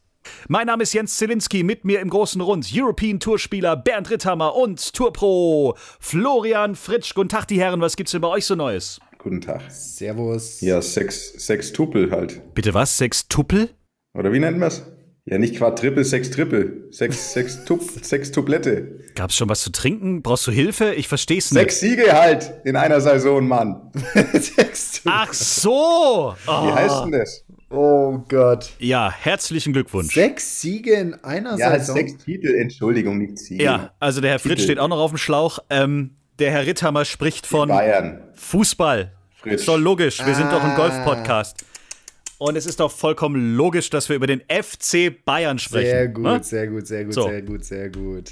[0.47, 4.93] Mein Name ist Jens Zielinski, mit mir im großen Rund European Tourspieler Bernd Ritthammer und
[4.93, 7.13] Tourpro Florian Fritsch.
[7.13, 8.99] Guten Tag, die Herren, was gibt's denn bei euch so Neues?
[9.19, 9.61] Guten Tag.
[9.69, 10.61] Servus.
[10.61, 12.55] Ja, Sex, Sextupel halt.
[12.55, 12.97] Bitte was?
[12.97, 13.69] Sextuppel?
[14.15, 14.83] Oder wie nennt man es?
[15.27, 16.87] Ja, nicht Quadrippel, Sextrippel.
[16.91, 18.99] Sex, Sextup, Sextuplette.
[19.15, 20.21] Gab's schon was zu trinken?
[20.21, 20.93] Brauchst du Hilfe?
[20.93, 21.61] Ich versteh's nicht.
[21.61, 23.91] Sechs Siege halt in einer Saison, Mann.
[25.05, 26.35] Ach so!
[26.45, 26.75] Wie Oh.
[26.75, 27.43] heißt denn das?
[27.71, 28.69] Oh Gott.
[28.77, 30.13] Ja, herzlichen Glückwunsch.
[30.13, 31.95] Sechs Siege in einer Ja, Saison.
[31.95, 33.63] sechs Titel, Entschuldigung, nicht Siege.
[33.63, 34.59] Ja, also der Herr Titel.
[34.59, 35.57] steht auch noch auf dem Schlauch.
[35.71, 38.21] Ähm, der Herr Ritthammer spricht von Bayern.
[38.35, 39.11] Fußball.
[39.41, 39.53] Fritsch.
[39.55, 40.23] Ist doch logisch.
[40.23, 40.75] Wir sind doch ein Ah.
[40.75, 41.65] Golf-Podcast.
[42.37, 45.85] Und es ist doch vollkommen logisch, dass wir über den FC Bayern sprechen.
[45.85, 46.43] Sehr gut, ne?
[46.43, 47.23] sehr gut, sehr gut, So.
[47.23, 48.31] sehr gut, sehr gut.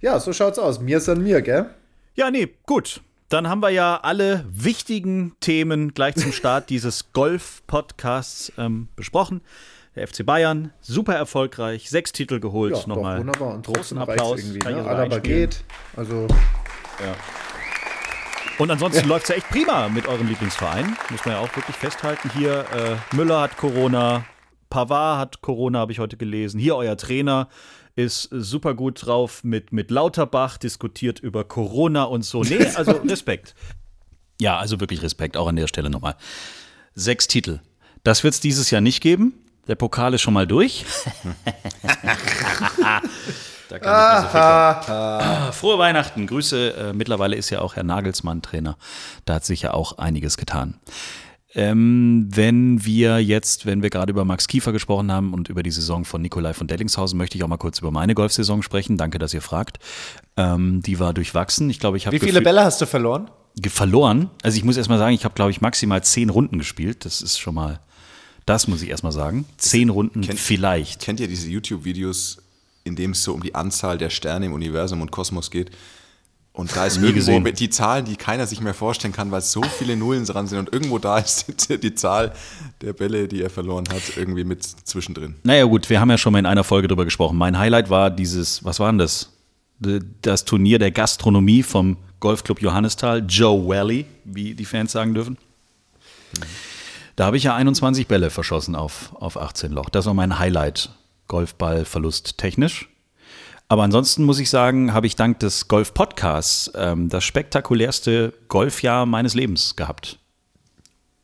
[0.00, 0.80] Ja, so schaut's aus.
[0.80, 1.70] Mir ist an mir, gell?
[2.14, 3.00] Ja, nee, gut.
[3.28, 9.40] Dann haben wir ja alle wichtigen Themen gleich zum Start dieses Golf-Podcasts ähm, besprochen.
[9.94, 12.74] Der FC Bayern, super erfolgreich, sechs Titel geholt.
[12.76, 13.54] Ja, Nochmal doch, wunderbar.
[13.54, 14.40] Und großen Applaus.
[14.40, 14.58] irgendwie.
[14.58, 14.86] Ne?
[14.86, 15.22] einspielen.
[15.22, 15.64] geht.
[15.96, 16.26] Also,
[18.58, 20.96] Und ansonsten läuft es ja echt prima mit eurem Lieblingsverein.
[21.10, 22.30] Muss man ja auch wirklich festhalten.
[22.36, 24.24] Hier, äh, Müller hat Corona,
[24.70, 26.60] Pavard hat Corona, habe ich heute gelesen.
[26.60, 27.48] Hier, euer Trainer
[27.96, 32.42] ist super gut drauf mit, mit Lauterbach, diskutiert über Corona und so.
[32.42, 33.54] Nee, also Respekt.
[34.40, 36.16] Ja, also wirklich Respekt, auch an der Stelle nochmal.
[36.94, 37.60] Sechs Titel.
[38.04, 39.34] Das wird es dieses Jahr nicht geben.
[39.68, 40.84] Der Pokal ist schon mal durch.
[43.72, 45.52] da kann ich nicht so viel sagen.
[45.52, 46.26] Frohe Weihnachten.
[46.26, 46.74] Grüße.
[46.76, 48.76] Äh, mittlerweile ist ja auch Herr Nagelsmann Trainer.
[49.24, 50.74] Da hat sich ja auch einiges getan.
[51.54, 55.70] Ähm, wenn wir jetzt, wenn wir gerade über Max Kiefer gesprochen haben und über die
[55.70, 58.96] Saison von Nikolai von Dellingshausen, möchte ich auch mal kurz über meine Golfsaison sprechen.
[58.96, 59.78] Danke, dass ihr fragt.
[60.36, 61.68] Ähm, die war durchwachsen.
[61.68, 63.30] Ich glaube, ich habe wie viele Bälle hast du verloren?
[63.68, 64.30] verloren.
[64.42, 67.04] Also ich muss erst mal sagen, ich habe, glaube ich, maximal zehn Runden gespielt.
[67.04, 67.80] Das ist schon mal,
[68.46, 69.44] das muss ich erst mal sagen.
[69.58, 71.02] Zehn Runden Kennt- vielleicht.
[71.02, 72.38] Kennt ihr diese YouTube-Videos,
[72.84, 75.70] in dem es so um die Anzahl der Sterne im Universum und Kosmos geht?
[76.54, 77.54] Und da ist Nie irgendwo gesehen.
[77.54, 80.58] die Zahlen, die keiner sich mehr vorstellen kann, weil so viele Nullen dran sind.
[80.58, 81.46] Und irgendwo da ist
[81.82, 82.34] die Zahl
[82.82, 85.34] der Bälle, die er verloren hat, irgendwie mit zwischendrin.
[85.44, 87.38] Naja gut, wir haben ja schon mal in einer Folge drüber gesprochen.
[87.38, 89.30] Mein Highlight war dieses, was war denn das?
[90.20, 95.38] Das Turnier der Gastronomie vom Golfclub Johannisthal, Joe Valley, wie die Fans sagen dürfen.
[97.16, 99.88] Da habe ich ja 21 Bälle verschossen auf, auf 18 Loch.
[99.90, 100.90] Das war mein Highlight,
[101.32, 102.90] Golfballverlust technisch.
[103.66, 109.32] Aber ansonsten muss ich sagen, habe ich dank des Golf-Podcasts ähm, das spektakulärste Golfjahr meines
[109.32, 110.18] Lebens gehabt.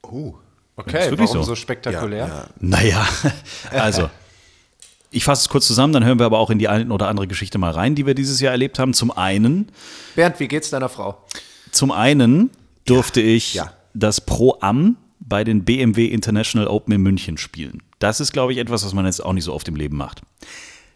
[0.02, 0.32] Oh.
[0.76, 1.50] Okay, wirklich warum so.
[1.50, 2.26] so spektakulär?
[2.26, 2.46] Ja, ja.
[2.58, 3.08] Naja,
[3.70, 4.08] also
[5.10, 7.26] ich fasse es kurz zusammen, dann hören wir aber auch in die eine oder andere
[7.26, 8.94] Geschichte mal rein, die wir dieses Jahr erlebt haben.
[8.94, 9.70] Zum einen,
[10.16, 11.22] Bernd, wie geht's deiner Frau?
[11.70, 12.50] zum einen
[12.86, 13.72] durfte ich ja.
[13.92, 14.96] das Pro Am
[15.28, 17.82] bei den BMW International Open in München spielen.
[17.98, 20.22] Das ist, glaube ich, etwas, was man jetzt auch nicht so oft im Leben macht.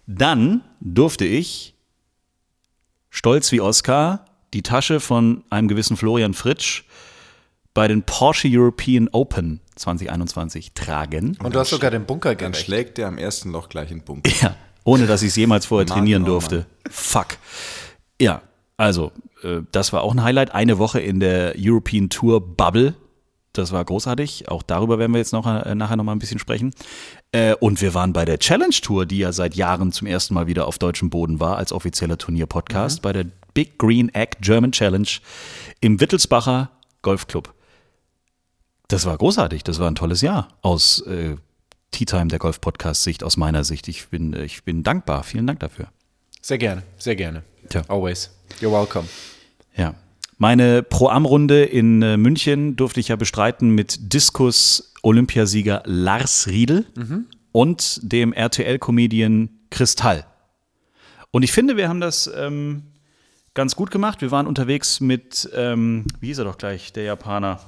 [0.07, 1.75] Dann durfte ich,
[3.11, 6.85] stolz wie Oscar, die Tasche von einem gewissen Florian Fritsch
[7.75, 11.37] bei den Porsche European Open 2021 tragen.
[11.43, 12.67] Und du hast sogar den Bunker Dann gerecht.
[12.67, 14.31] schlägt der am ersten Loch gleich in den Bunker.
[14.41, 16.67] Ja, ohne dass ich es jemals vorher Mann, trainieren oh durfte.
[16.91, 17.39] Fuck.
[18.21, 18.43] Ja,
[18.77, 20.55] also, äh, das war auch ein Highlight.
[20.55, 22.95] Eine Woche in der European Tour Bubble.
[23.53, 24.49] Das war großartig.
[24.49, 26.75] Auch darüber werden wir jetzt noch, äh, nachher noch mal ein bisschen sprechen.
[27.33, 30.47] Äh, und wir waren bei der Challenge Tour, die ja seit Jahren zum ersten Mal
[30.47, 35.09] wieder auf deutschem Boden war, als offizieller Turnierpodcast, bei der Big Green Egg German Challenge
[35.81, 36.71] im Wittelsbacher
[37.03, 37.53] Golfclub.
[38.89, 39.65] Das war großartig.
[39.65, 41.37] Das war ein tolles Jahr aus äh,
[41.91, 43.87] Tea Time, der Golf-Podcast-Sicht, aus meiner Sicht.
[43.89, 45.25] Ich bin, äh, ich bin dankbar.
[45.25, 45.89] Vielen Dank dafür.
[46.41, 47.43] Sehr gerne, sehr gerne.
[47.69, 47.83] Tja.
[47.89, 48.31] Always.
[48.61, 49.07] You're welcome.
[49.77, 49.95] Ja.
[50.39, 56.87] Meine Pro-Am-Runde in äh, München durfte ich ja bestreiten mit Diskus-Olympiasieger Lars Riedel
[57.53, 60.25] und dem RTL-Comedian Kristall.
[61.31, 62.83] Und ich finde, wir haben das ähm,
[63.55, 64.21] ganz gut gemacht.
[64.21, 67.61] Wir waren unterwegs mit, ähm, wie hieß er doch gleich, der Japaner?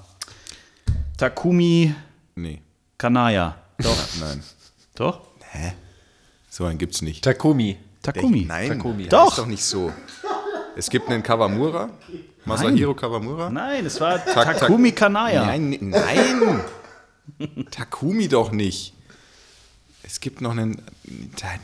[1.17, 1.95] Takumi
[2.35, 2.61] Nee.
[2.99, 3.57] Kanaya.
[3.79, 3.97] Doch.
[4.21, 4.43] Nein.
[4.95, 5.21] Doch?
[6.51, 7.23] So einen gibt's nicht.
[7.23, 7.77] Takumi.
[8.03, 8.45] Takumi.
[8.45, 9.05] Nein, Takumi.
[9.05, 9.29] das Doch.
[9.31, 9.93] ist doch nicht so.
[10.77, 11.91] Es gibt einen Kawamura.
[12.45, 13.51] Masahiro Kawamura.
[13.51, 15.45] Nein, es war Tak- Tak- Takumi Kanaya.
[15.47, 16.61] Nein, nein.
[17.71, 18.93] Takumi doch nicht.
[20.03, 20.83] Es gibt noch einen.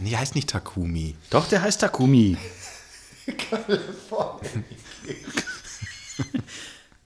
[0.01, 1.15] Nee, heißt nicht Takumi.
[1.29, 2.37] Doch, der heißt Takumi.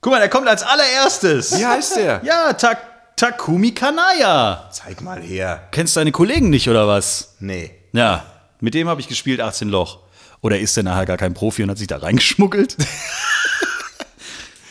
[0.00, 1.58] Guck mal, der kommt als allererstes.
[1.58, 2.20] Wie heißt der?
[2.24, 4.68] Ja, Tak Takumi Kanaya.
[4.72, 5.68] Zeig mal her.
[5.70, 7.34] Kennst deine Kollegen nicht oder was?
[7.40, 7.70] Nee.
[7.92, 8.26] Ja,
[8.60, 10.00] mit dem habe ich gespielt, 18 Loch.
[10.40, 12.76] Oder ist der nachher gar kein Profi und hat sich da reingeschmuggelt?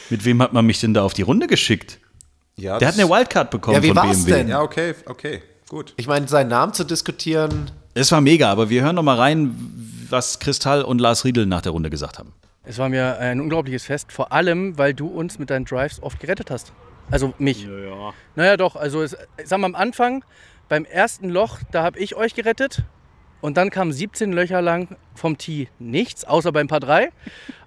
[0.10, 2.00] mit wem hat man mich denn da auf die Runde geschickt?
[2.56, 4.32] Ja, Der hat eine Wildcard bekommen Ja, wie von war's BMW.
[4.32, 4.48] denn?
[4.50, 5.94] Ja, okay, okay, gut.
[5.98, 7.72] Ich meine, seinen Namen zu diskutieren.
[7.96, 9.56] Es war mega, aber wir hören noch mal rein,
[10.10, 12.34] was Kristall und Lars Riedel nach der Runde gesagt haben.
[12.64, 16.20] Es war mir ein unglaubliches Fest, vor allem, weil du uns mit deinen Drives oft
[16.20, 16.72] gerettet hast.
[17.12, 17.64] Also mich.
[17.66, 18.14] Ja.
[18.36, 18.76] Naja, doch.
[18.78, 20.24] Also, es, ich sag mal, am Anfang,
[20.70, 22.84] beim ersten Loch, da habe ich euch gerettet.
[23.44, 27.10] Und dann kamen 17 Löcher lang vom Tee nichts, außer beim Paar 3.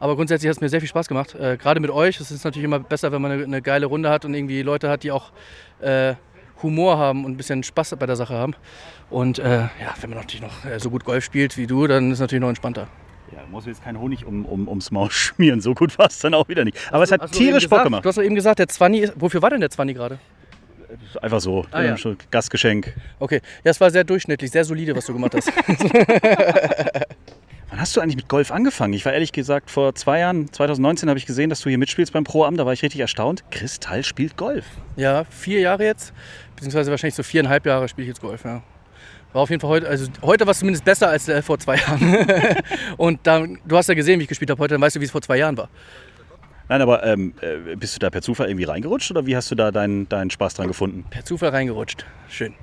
[0.01, 1.35] Aber grundsätzlich hat es mir sehr viel Spaß gemacht.
[1.35, 2.19] Äh, Gerade mit euch.
[2.19, 4.89] Es ist natürlich immer besser, wenn man eine, eine geile Runde hat und irgendwie Leute
[4.89, 5.33] hat, die auch
[5.81, 6.15] äh,
[6.63, 8.55] Humor haben und ein bisschen Spaß bei der Sache haben.
[9.11, 9.69] Und äh, ja,
[10.01, 12.41] wenn man natürlich noch äh, so gut Golf spielt wie du, dann ist es natürlich
[12.41, 12.89] noch entspannter.
[13.33, 15.61] Ja, muss jetzt keinen Honig um, um, ums Maul schmieren.
[15.61, 16.79] So gut war es dann auch wieder nicht.
[16.91, 18.03] Aber es hat Hast du eben tierisch Bock gemacht.
[18.03, 19.13] Du hast doch eben gesagt, der 20 ist.
[19.17, 20.19] Wofür war denn der 20 gerade?
[21.21, 21.67] Einfach so.
[21.71, 21.97] Ah, ja.
[21.97, 22.95] schon Gastgeschenk.
[23.19, 25.51] Okay, ja, es war sehr durchschnittlich, sehr solide, was du gemacht hast.
[27.69, 28.93] Wann hast du eigentlich mit Golf angefangen?
[28.93, 32.13] Ich war ehrlich gesagt vor zwei Jahren, 2019, habe ich gesehen, dass du hier mitspielst
[32.13, 32.57] beim Pro-Am.
[32.57, 33.45] Da war ich richtig erstaunt.
[33.51, 34.65] Kristall spielt Golf.
[34.97, 36.13] ja, vier Jahre jetzt,
[36.55, 38.63] beziehungsweise wahrscheinlich so viereinhalb Jahre spiele ich jetzt Golf, ja.
[39.33, 41.77] War auf jeden Fall heute, also heute war es zumindest besser als äh, vor zwei
[41.77, 42.27] Jahren.
[42.97, 45.05] Und dann, du hast ja gesehen, wie ich gespielt habe heute, dann weißt du, wie
[45.05, 45.69] es vor zwei Jahren war.
[46.69, 49.55] Nein, aber ähm, äh, bist du da per Zufall irgendwie reingerutscht oder wie hast du
[49.55, 51.05] da deinen, deinen Spaß dran gefunden?
[51.11, 52.05] Per Zufall reingerutscht.
[52.29, 52.55] Schön.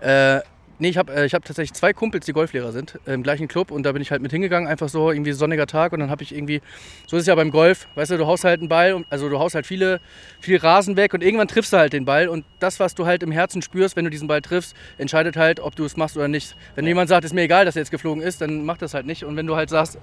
[0.00, 0.40] Äh,
[0.78, 3.70] nee, ich habe äh, ich hab tatsächlich zwei Kumpels, die Golflehrer sind, im gleichen Club
[3.70, 6.22] und da bin ich halt mit hingegangen, einfach so irgendwie sonniger Tag und dann habe
[6.22, 6.62] ich irgendwie,
[7.06, 9.38] so ist es ja beim Golf, weißt du, du haust halt einen Ball, also du
[9.38, 10.00] haust halt viele,
[10.40, 13.22] viel Rasen weg und irgendwann triffst du halt den Ball und das, was du halt
[13.22, 16.28] im Herzen spürst, wenn du diesen Ball triffst, entscheidet halt, ob du es machst oder
[16.28, 16.56] nicht.
[16.76, 19.04] Wenn jemand sagt, ist mir egal, dass er jetzt geflogen ist, dann mach das halt
[19.04, 19.98] nicht und wenn du halt sagst,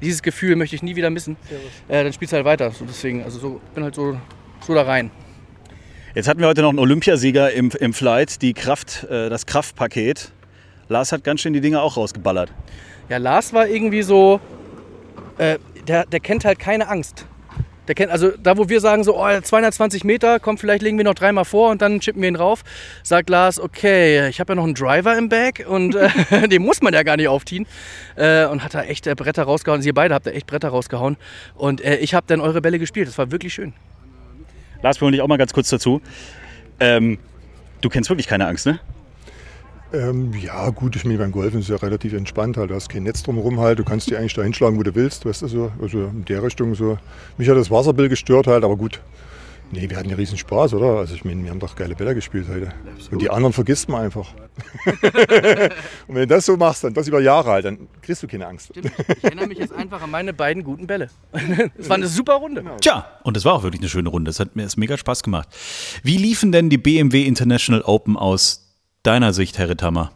[0.00, 1.36] dieses Gefühl möchte ich nie wieder missen,
[1.88, 2.70] äh, dann spielst du halt weiter.
[2.70, 4.18] So deswegen, also so bin halt so,
[4.66, 5.10] so da rein.
[6.14, 10.32] Jetzt hatten wir heute noch einen Olympiasieger im, im Flight, die Kraft, äh, das Kraftpaket.
[10.88, 12.52] Lars hat ganz schön die Dinge auch rausgeballert.
[13.08, 14.40] Ja, Lars war irgendwie so,
[15.38, 17.26] äh, der, der kennt halt keine Angst.
[17.88, 21.04] Der kennt, also da, wo wir sagen, so oh, 220 Meter, komm, vielleicht legen wir
[21.04, 22.62] noch dreimal vor und dann chippen wir ihn rauf,
[23.02, 26.82] sagt Lars, okay, ich habe ja noch einen Driver im Bag und äh, den muss
[26.82, 27.66] man ja gar nicht aufziehen.
[28.16, 29.82] Äh, und hat da echt äh, Bretter rausgehauen.
[29.82, 31.16] Sie beide habt da echt Bretter rausgehauen.
[31.54, 33.08] Und äh, ich habe dann eure Bälle gespielt.
[33.08, 33.72] Das war wirklich schön.
[34.82, 36.00] Lars, wir holen dich auch mal ganz kurz dazu.
[36.78, 37.18] Ähm,
[37.80, 38.80] du kennst wirklich keine Angst, ne?
[39.92, 42.70] Ähm, ja, gut, ich meine, beim Golfen ist ja relativ entspannt halt.
[42.70, 43.78] Du hast kein Netz drumherum halt.
[43.78, 45.26] Du kannst dich eigentlich da hinschlagen, wo du willst.
[45.26, 45.72] Weißt du, so.
[45.80, 46.98] Also in der Richtung so.
[47.38, 49.00] Mich hat das Wasserbild gestört halt, aber gut.
[49.72, 50.98] Nee, wir hatten ja riesen Spaß, oder?
[50.98, 52.72] Also ich meine, wir haben doch geile Bälle gespielt heute.
[53.12, 54.34] Und die anderen vergisst man einfach.
[56.08, 58.48] Und wenn du das so machst, dann das über Jahre halt, dann kriegst du keine
[58.48, 58.72] Angst.
[58.74, 61.08] Ich erinnere mich jetzt einfach an meine beiden guten Bälle.
[61.78, 62.64] Es war eine super Runde.
[62.80, 64.30] Tja, und es war auch wirklich eine schöne Runde.
[64.30, 65.48] Es hat mir es mega Spaß gemacht.
[66.02, 68.69] Wie liefen denn die BMW International Open aus
[69.02, 70.12] deiner Sicht, Herr Ritthammer?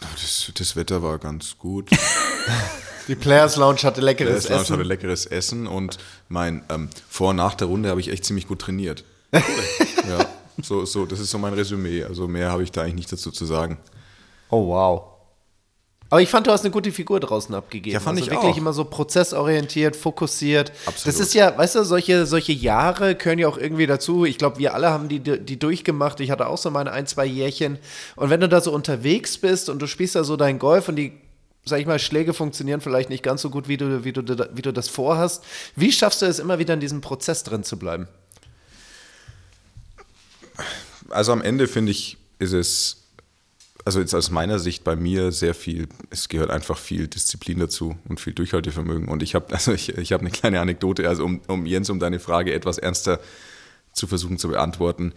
[0.00, 1.90] Das, das Wetter war ganz gut.
[3.08, 4.74] Die Players Lounge hatte leckeres Players Lounge Essen.
[4.74, 8.46] hatte leckeres Essen und mein ähm, vor und nach der Runde habe ich echt ziemlich
[8.46, 9.04] gut trainiert.
[9.32, 10.26] ja,
[10.62, 12.04] so, so, das ist so mein Resümee.
[12.04, 13.78] Also mehr habe ich da eigentlich nicht dazu zu sagen.
[14.50, 15.11] Oh, wow.
[16.12, 17.94] Aber ich fand, du hast eine gute Figur draußen abgegeben.
[17.94, 18.58] Ja, fand also ich wirklich auch.
[18.58, 20.70] immer so prozessorientiert, fokussiert.
[20.84, 21.06] Absolut.
[21.06, 24.26] Das ist ja, weißt du, solche, solche Jahre können ja auch irgendwie dazu.
[24.26, 26.20] Ich glaube, wir alle haben die, die durchgemacht.
[26.20, 27.78] Ich hatte auch so meine ein, zwei Jährchen.
[28.14, 30.96] Und wenn du da so unterwegs bist und du spielst da so dein Golf und
[30.96, 31.12] die,
[31.64, 34.22] sag ich mal, Schläge funktionieren vielleicht nicht ganz so gut, wie du, wie du,
[34.52, 35.42] wie du das vorhast.
[35.76, 38.06] Wie schaffst du es immer wieder in diesem Prozess drin zu bleiben?
[41.08, 43.01] Also am Ende finde ich, ist es,
[43.84, 47.96] also jetzt aus meiner Sicht bei mir sehr viel, es gehört einfach viel Disziplin dazu
[48.08, 49.08] und viel Durchhaltevermögen.
[49.08, 51.98] Und ich habe, also ich, ich habe eine kleine Anekdote, also um, um Jens, um
[51.98, 53.20] deine Frage etwas ernster
[53.92, 55.12] zu versuchen zu beantworten.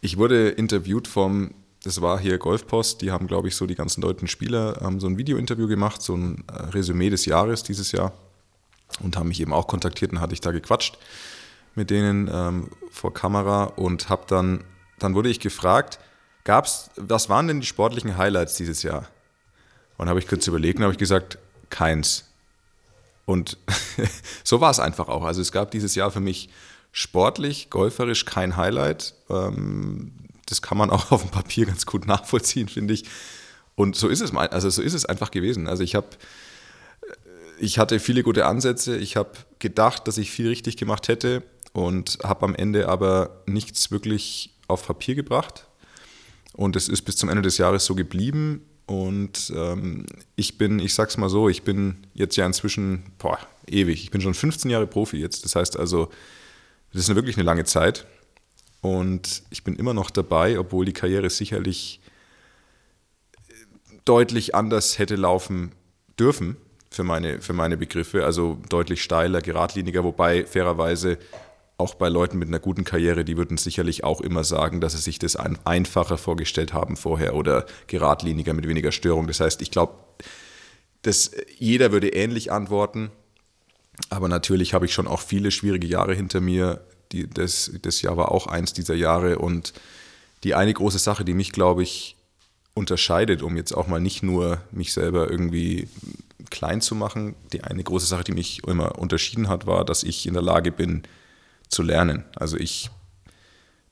[0.00, 4.00] Ich wurde interviewt vom, das war hier Golfpost, die haben, glaube ich, so die ganzen
[4.00, 8.12] deutschen Spieler, haben so ein Videointerview gemacht, so ein äh, Resümee des Jahres dieses Jahr
[9.02, 10.98] und haben mich eben auch kontaktiert und hatte ich da gequatscht
[11.74, 14.64] mit denen ähm, vor Kamera und habe dann,
[14.98, 15.98] dann wurde ich gefragt,
[16.44, 19.08] gab's, was waren denn die sportlichen Highlights dieses Jahr?
[19.98, 22.24] Und habe ich kurz überlegt und habe ich gesagt, keins.
[23.26, 23.58] Und
[24.44, 25.24] so war es einfach auch.
[25.24, 26.48] Also es gab dieses Jahr für mich
[26.92, 29.14] sportlich, golferisch kein Highlight.
[29.28, 30.12] Ähm,
[30.46, 33.04] das kann man auch auf dem Papier ganz gut nachvollziehen, finde ich.
[33.76, 35.68] Und so ist es, mein- also so ist es einfach gewesen.
[35.68, 36.08] Also ich habe
[37.58, 38.96] ich hatte viele gute Ansätze.
[38.96, 43.90] Ich habe gedacht, dass ich viel richtig gemacht hätte und habe am Ende aber nichts
[43.90, 45.66] wirklich auf Papier gebracht.
[46.60, 48.60] Und es ist bis zum Ende des Jahres so geblieben.
[48.84, 50.04] Und ähm,
[50.36, 54.02] ich bin, ich sag's mal so, ich bin jetzt ja inzwischen, boah, ewig.
[54.02, 55.46] Ich bin schon 15 Jahre Profi jetzt.
[55.46, 56.10] Das heißt also,
[56.92, 58.04] das ist wirklich eine lange Zeit.
[58.82, 62.02] Und ich bin immer noch dabei, obwohl die Karriere sicherlich
[64.04, 65.72] deutlich anders hätte laufen
[66.18, 66.58] dürfen
[66.90, 68.26] für meine, für meine Begriffe.
[68.26, 71.16] Also deutlich steiler, geradliniger, wobei fairerweise
[71.80, 74.98] auch bei Leuten mit einer guten Karriere, die würden sicherlich auch immer sagen, dass sie
[74.98, 79.26] sich das ein, einfacher vorgestellt haben vorher oder geradliniger mit weniger Störung.
[79.26, 79.94] Das heißt, ich glaube,
[81.02, 83.10] dass jeder würde ähnlich antworten.
[84.08, 86.80] Aber natürlich habe ich schon auch viele schwierige Jahre hinter mir.
[87.12, 89.38] Die, das, das Jahr war auch eins dieser Jahre.
[89.38, 89.72] Und
[90.44, 92.16] die eine große Sache, die mich, glaube ich,
[92.74, 95.88] unterscheidet, um jetzt auch mal nicht nur mich selber irgendwie
[96.50, 97.34] klein zu machen.
[97.52, 100.72] Die eine große Sache, die mich immer unterschieden hat, war, dass ich in der Lage
[100.72, 101.02] bin
[101.70, 102.24] zu lernen.
[102.36, 102.90] Also ich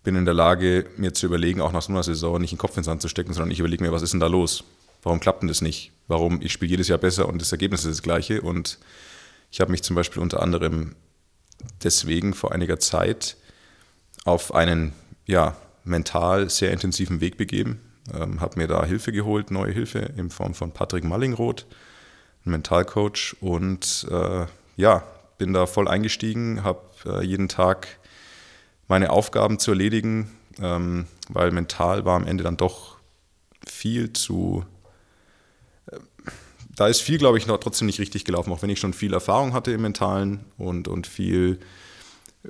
[0.02, 2.76] bin in der Lage, mir zu überlegen, auch nach so einer Saison nicht den Kopf
[2.76, 4.64] ins Sand zu stecken, sondern ich überlege mir, was ist denn da los?
[5.02, 5.92] Warum klappt denn das nicht?
[6.06, 6.42] Warum?
[6.42, 8.42] Ich spiele jedes Jahr besser und das Ergebnis ist das gleiche.
[8.42, 8.78] Und
[9.50, 10.94] ich habe mich zum Beispiel unter anderem
[11.82, 13.36] deswegen vor einiger Zeit
[14.24, 14.92] auf einen
[15.26, 17.80] ja, mental sehr intensiven Weg begeben.
[18.12, 21.66] Ähm, habe mir da Hilfe geholt, neue Hilfe in Form von Patrick Mallingroth,
[22.44, 23.36] ein Mentalcoach.
[23.40, 25.04] Und äh, ja,
[25.38, 27.98] bin da voll eingestiegen, habe äh, jeden Tag
[28.88, 32.96] meine Aufgaben zu erledigen, ähm, weil mental war am Ende dann doch
[33.66, 34.64] viel zu.
[35.86, 35.98] äh,
[36.74, 39.12] Da ist viel, glaube ich, noch trotzdem nicht richtig gelaufen, auch wenn ich schon viel
[39.12, 41.58] Erfahrung hatte im Mentalen und, und viel,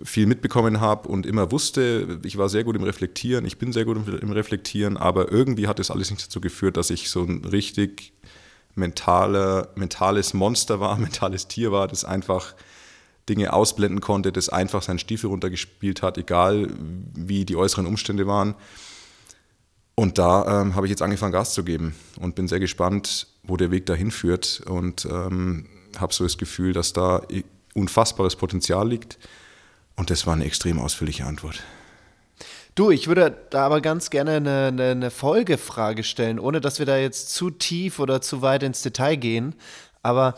[0.03, 3.85] viel mitbekommen habe und immer wusste, ich war sehr gut im Reflektieren, ich bin sehr
[3.85, 7.45] gut im, Reflektieren, aber irgendwie hat das alles nicht dazu geführt, dass ich so ein
[7.45, 8.13] richtig
[8.75, 12.55] mentale, mentales Monster war, mentales Tier war, das einfach
[13.29, 16.69] Dinge ausblenden konnte, das einfach seinen Stiefel runtergespielt hat, egal
[17.15, 18.55] wie die äußeren Umstände waren.
[19.95, 23.57] Und da ähm, habe ich jetzt angefangen, Gas zu geben und bin sehr gespannt, wo
[23.57, 25.67] der Weg dahin führt und ähm,
[25.99, 27.23] habe so das Gefühl, dass da
[27.75, 29.19] unfassbares Potenzial liegt.
[29.97, 31.63] Und das war eine extrem ausführliche Antwort.
[32.77, 36.87] Du, ich würde da aber ganz gerne eine, eine, eine Folgefrage stellen, ohne dass wir
[36.87, 39.57] da jetzt zu tief oder zu weit ins Detail gehen.
[40.05, 40.37] Aber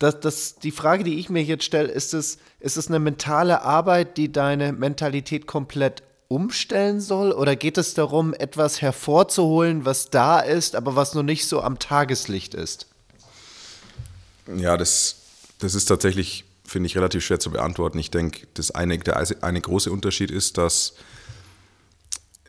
[0.00, 3.62] das, das, die Frage, die ich mir jetzt stelle, ist es, ist es eine mentale
[3.62, 7.32] Arbeit, die deine Mentalität komplett umstellen soll?
[7.32, 11.78] Oder geht es darum, etwas hervorzuholen, was da ist, aber was noch nicht so am
[11.78, 12.86] Tageslicht ist?
[14.56, 15.16] Ja, das,
[15.58, 17.98] das ist tatsächlich, finde ich, relativ schwer zu beantworten.
[17.98, 20.94] Ich denke, das eine, der eine große Unterschied ist, dass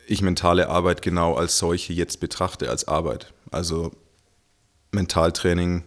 [0.06, 3.34] ich mentale Arbeit genau als solche jetzt betrachte, als Arbeit.
[3.50, 3.92] Also
[4.90, 5.84] Mentaltraining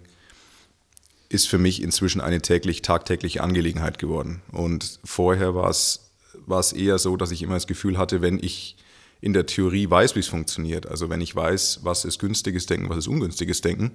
[1.35, 4.41] ist für mich inzwischen eine täglich, tagtägliche Angelegenheit geworden.
[4.51, 6.11] Und vorher war es,
[6.45, 8.77] war es eher so, dass ich immer das Gefühl hatte, wenn ich
[9.21, 12.89] in der Theorie weiß, wie es funktioniert, also wenn ich weiß, was ist günstiges Denken,
[12.89, 13.91] was ist ungünstiges Denken,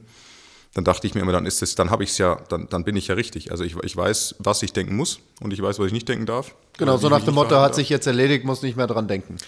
[0.74, 2.84] dann dachte ich mir immer, dann ist es, dann habe ich es ja, dann, dann
[2.84, 3.50] bin ich ja richtig.
[3.50, 6.26] Also ich, ich weiß, was ich denken muss und ich weiß, was ich nicht denken
[6.26, 6.54] darf.
[6.78, 7.76] Genau, so nach dem Motto, hat darf.
[7.76, 9.38] sich jetzt erledigt, muss nicht mehr dran denken.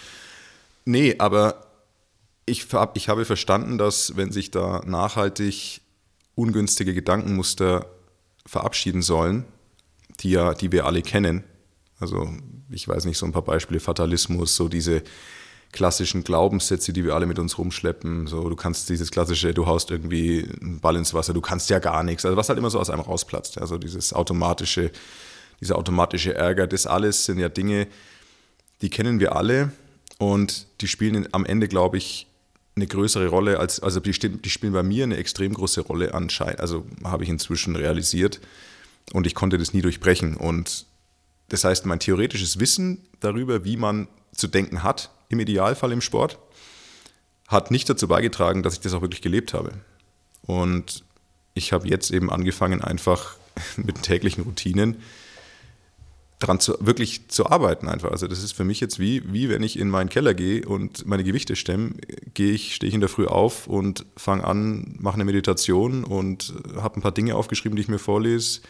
[0.85, 1.66] Nee, aber
[2.44, 5.82] ich, ich habe verstanden, dass wenn sich da nachhaltig
[6.35, 7.87] ungünstige Gedankenmuster
[8.47, 9.45] verabschieden sollen,
[10.21, 11.45] die ja, die wir alle kennen,
[12.01, 12.29] also
[12.71, 15.03] ich weiß nicht, so ein paar Beispiele, Fatalismus, so diese
[15.71, 19.90] klassischen Glaubenssätze, die wir alle mit uns rumschleppen, so du kannst dieses klassische, du haust
[19.90, 22.79] irgendwie einen Ball ins Wasser, du kannst ja gar nichts, also was halt immer so
[22.79, 24.90] aus einem rausplatzt, also dieses automatische,
[25.61, 27.87] dieser automatische Ärger, das alles sind ja Dinge,
[28.83, 29.73] die kennen wir alle
[30.18, 32.27] und die spielen am Ende, glaube ich,
[32.74, 36.61] eine größere Rolle als, also die, die spielen bei mir eine extrem große Rolle anscheinend,
[36.61, 38.40] also habe ich inzwischen realisiert
[39.12, 40.87] und ich konnte das nie durchbrechen und
[41.48, 46.38] das heißt, mein theoretisches Wissen darüber, wie man zu denken hat, im Idealfall im Sport,
[47.46, 49.72] hat nicht dazu beigetragen, dass ich das auch wirklich gelebt habe.
[50.42, 51.04] Und
[51.52, 53.37] ich habe jetzt eben angefangen, einfach
[53.76, 54.96] mit täglichen Routinen
[56.42, 58.11] dran zu, wirklich zu arbeiten einfach.
[58.11, 61.07] Also das ist für mich jetzt wie, wie wenn ich in meinen Keller gehe und
[61.07, 61.92] meine Gewichte stemme,
[62.35, 66.52] gehe ich, stehe ich in der Früh auf und fange an, mache eine Meditation und
[66.76, 68.61] habe ein paar Dinge aufgeschrieben, die ich mir vorlese,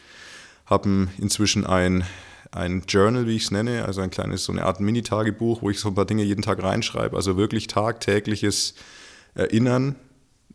[0.66, 2.04] habe inzwischen ein,
[2.50, 5.80] ein Journal, wie ich es nenne, also ein kleines, so eine Art Mini-Tagebuch, wo ich
[5.80, 8.74] so ein paar Dinge jeden Tag reinschreibe, also wirklich tagtägliches
[9.35, 9.96] Erinnern,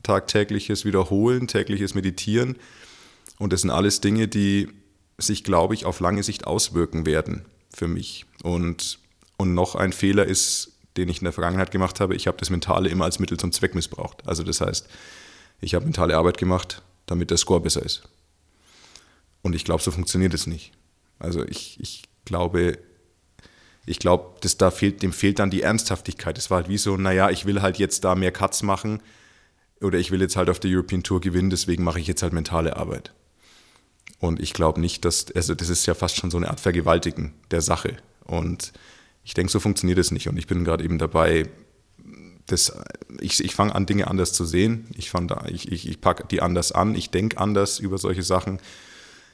[0.03, 2.57] tagtägliches Wiederholen, tägliches Meditieren.
[3.39, 4.69] Und das sind alles Dinge, die
[5.17, 8.25] sich, glaube ich, auf lange Sicht auswirken werden für mich.
[8.43, 8.99] Und,
[9.37, 12.49] und noch ein Fehler ist, den ich in der Vergangenheit gemacht habe, ich habe das
[12.49, 14.27] Mentale immer als Mittel zum Zweck missbraucht.
[14.27, 14.87] Also das heißt,
[15.61, 18.03] ich habe mentale Arbeit gemacht, damit der Score besser ist.
[19.41, 20.71] Und ich glaube, so funktioniert es nicht.
[21.19, 22.79] Also ich, ich glaube,
[23.85, 26.37] ich glaube, dass da fehlt, dem fehlt dann die Ernsthaftigkeit.
[26.37, 29.01] Es war halt wie so, naja, ich will halt jetzt da mehr Cuts machen
[29.81, 32.33] oder ich will jetzt halt auf der European Tour gewinnen, deswegen mache ich jetzt halt
[32.33, 33.13] mentale Arbeit.
[34.19, 37.33] Und ich glaube nicht, dass, also das ist ja fast schon so eine Art Vergewaltigen
[37.51, 37.97] der Sache.
[38.23, 38.73] Und
[39.23, 40.27] ich denke, so funktioniert es nicht.
[40.27, 41.47] Und ich bin gerade eben dabei,
[42.47, 42.73] das,
[43.19, 44.87] ich, ich fange an, Dinge anders zu sehen.
[44.95, 46.95] Ich, fang da, ich, ich, ich packe die anders an.
[46.95, 48.59] Ich denke anders über solche Sachen.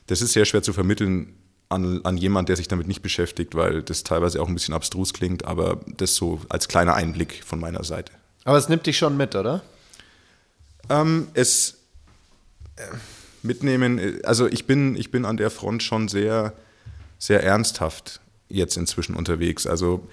[0.07, 1.35] Das ist sehr schwer zu vermitteln
[1.69, 5.13] an, an jemand, der sich damit nicht beschäftigt, weil das teilweise auch ein bisschen abstrus
[5.13, 5.45] klingt.
[5.45, 8.11] Aber das so als kleiner Einblick von meiner Seite.
[8.43, 9.61] Aber es nimmt dich schon mit, oder?
[10.89, 11.77] Ähm, es
[12.75, 12.81] äh,
[13.43, 16.53] mitnehmen, also ich bin, ich bin an der Front schon sehr,
[17.17, 19.67] sehr ernsthaft jetzt inzwischen unterwegs.
[19.67, 20.07] Also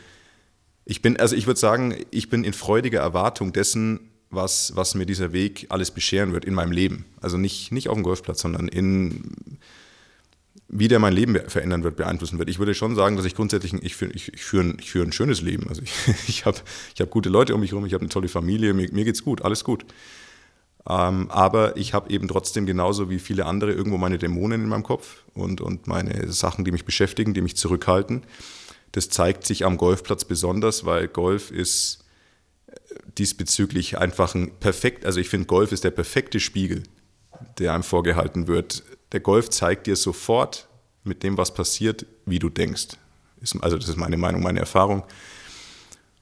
[0.84, 5.06] ich bin, also ich würde sagen, ich bin in freudiger Erwartung dessen, was, was mir
[5.06, 7.04] dieser Weg alles bescheren wird in meinem Leben.
[7.20, 9.58] Also nicht, nicht auf dem Golfplatz, sondern in
[10.72, 12.48] wie der mein Leben verändern wird, beeinflussen wird.
[12.48, 15.04] Ich würde schon sagen, dass ich grundsätzlich, ich führe ich, ich führe ein, ich führe
[15.04, 15.68] ein schönes Leben.
[15.68, 15.92] Also ich,
[16.28, 16.58] ich habe
[16.94, 19.24] ich hab gute Leute um mich herum, ich habe eine tolle Familie, mir, mir geht's
[19.24, 19.84] gut, alles gut.
[20.88, 24.82] Ähm, aber ich habe eben trotzdem genauso wie viele andere irgendwo meine Dämonen in meinem
[24.82, 28.22] Kopf und, und meine Sachen, die mich beschäftigen, die mich zurückhalten.
[28.92, 32.04] Das zeigt sich am Golfplatz besonders, weil Golf ist
[33.18, 36.82] diesbezüglich einfach ein perfekt, also ich finde Golf ist der perfekte Spiegel,
[37.58, 38.82] der einem vorgehalten wird.
[39.12, 40.68] Der Golf zeigt dir sofort
[41.04, 42.88] mit dem, was passiert, wie du denkst.
[43.60, 45.04] Also das ist meine Meinung, meine Erfahrung.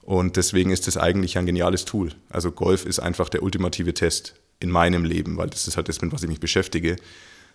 [0.01, 2.13] Und deswegen ist es eigentlich ein geniales Tool.
[2.29, 6.01] Also Golf ist einfach der ultimative Test in meinem Leben, weil das ist halt das,
[6.01, 6.97] mit was ich mich beschäftige,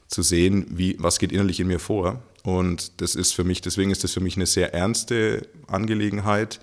[0.06, 2.22] zu sehen, wie, was geht innerlich in mir vor.
[2.42, 6.60] Und das ist für mich, deswegen ist das für mich eine sehr ernste Angelegenheit,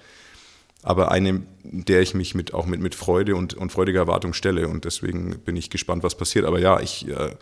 [0.84, 4.67] aber eine, der ich mich mit, auch mit, mit Freude und, und freudiger Erwartung stelle.
[4.67, 6.45] Und deswegen bin ich gespannt, was passiert.
[6.45, 7.36] Aber ja, ich, äh,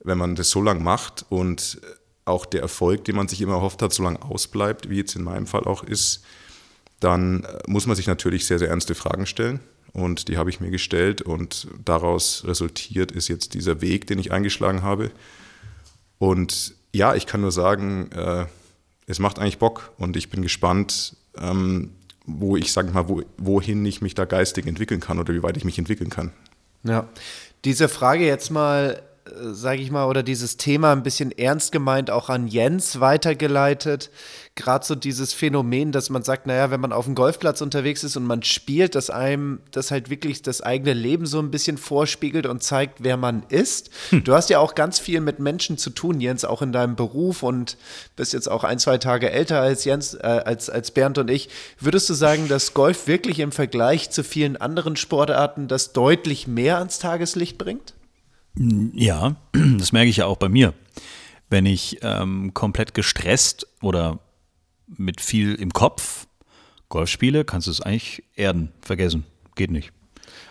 [0.00, 1.80] wenn man das so lang macht und
[2.24, 5.22] auch der Erfolg, den man sich immer erhofft hat, so lange ausbleibt, wie jetzt in
[5.22, 6.24] meinem Fall auch ist,
[6.98, 9.60] dann muss man sich natürlich sehr, sehr ernste Fragen stellen.
[9.96, 14.30] Und die habe ich mir gestellt und daraus resultiert ist jetzt dieser Weg, den ich
[14.30, 15.10] eingeschlagen habe.
[16.18, 18.44] Und ja, ich kann nur sagen, äh,
[19.06, 21.92] es macht eigentlich Bock und ich bin gespannt, ähm,
[22.26, 25.56] wo ich, sage mal, wo, wohin ich mich da geistig entwickeln kann oder wie weit
[25.56, 26.30] ich mich entwickeln kann.
[26.82, 27.08] Ja,
[27.64, 29.00] diese Frage jetzt mal,
[29.40, 34.10] sage ich mal, oder dieses Thema ein bisschen ernst gemeint auch an Jens weitergeleitet.
[34.54, 38.16] Gerade so dieses Phänomen, dass man sagt, naja, wenn man auf dem Golfplatz unterwegs ist
[38.16, 42.46] und man spielt, dass einem das halt wirklich das eigene Leben so ein bisschen vorspiegelt
[42.46, 43.90] und zeigt, wer man ist.
[44.10, 44.24] Hm.
[44.24, 47.42] Du hast ja auch ganz viel mit Menschen zu tun, Jens, auch in deinem Beruf
[47.42, 47.76] und
[48.16, 51.50] bist jetzt auch ein, zwei Tage älter als Jens, äh, als, als Bernd und ich.
[51.78, 56.78] Würdest du sagen, dass Golf wirklich im Vergleich zu vielen anderen Sportarten das deutlich mehr
[56.78, 57.92] ans Tageslicht bringt?
[58.58, 59.36] Ja,
[59.78, 60.74] das merke ich ja auch bei mir.
[61.48, 64.18] Wenn ich ähm, komplett gestresst oder
[64.86, 66.26] mit viel im Kopf
[66.88, 69.24] Golf spiele, kannst du es eigentlich erden, vergessen.
[69.54, 69.92] Geht nicht.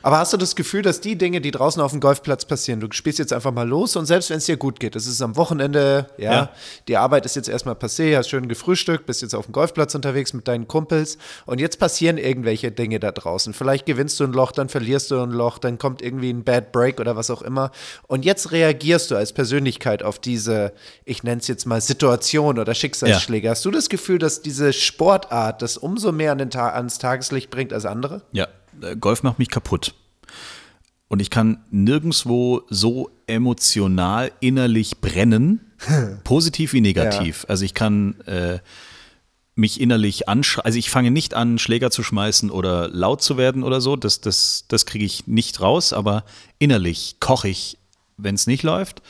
[0.06, 2.88] Aber hast du das Gefühl, dass die Dinge, die draußen auf dem Golfplatz passieren, du
[2.92, 5.36] spielst jetzt einfach mal los und selbst wenn es dir gut geht, es ist am
[5.36, 6.50] Wochenende, ja, Ja.
[6.88, 10.34] die Arbeit ist jetzt erstmal passé, hast schön gefrühstückt, bist jetzt auf dem Golfplatz unterwegs
[10.34, 13.56] mit deinen Kumpels und jetzt passieren irgendwelche Dinge da draußen.
[13.56, 16.72] Vielleicht gewinnst du ein Loch, dann verlierst du ein Loch, dann kommt irgendwie ein Bad
[16.72, 17.72] Break oder was auch immer.
[18.06, 20.74] Und jetzt reagierst du als Persönlichkeit auf diese,
[21.06, 23.50] ich nenne es jetzt mal Situation oder Schicksalsschläge.
[23.50, 27.50] Hast du das Gefühl, dass diese Sportart das umso mehr an den Ta ans Tageslicht
[27.50, 28.22] bringt als andere?
[28.34, 28.48] Ja,
[29.00, 29.94] Golf macht mich kaputt.
[31.08, 35.62] Und ich kann nirgendwo so emotional innerlich brennen,
[36.24, 37.46] positiv wie negativ.
[37.48, 38.60] Also ich kann äh,
[39.56, 43.64] mich innerlich anschreien, also ich fange nicht an, Schläger zu schmeißen oder laut zu werden
[43.64, 46.26] oder so, das, das, das kriege ich nicht raus, aber
[46.60, 47.78] innerlich koche ich,
[48.18, 49.02] wenn es nicht läuft.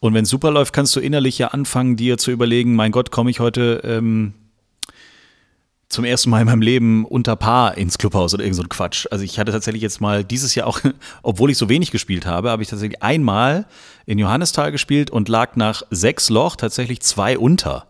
[0.00, 3.10] Und wenn es super läuft, kannst du innerlich ja anfangen, dir zu überlegen, mein Gott,
[3.10, 4.34] komme ich heute ähm,
[5.88, 9.06] zum ersten Mal in meinem Leben unter Paar ins Clubhaus oder irgend so ein Quatsch.
[9.10, 10.80] Also ich hatte tatsächlich jetzt mal dieses Jahr auch,
[11.22, 13.66] obwohl ich so wenig gespielt habe, habe ich tatsächlich einmal
[14.04, 17.86] in Johannisthal gespielt und lag nach sechs Loch tatsächlich zwei unter.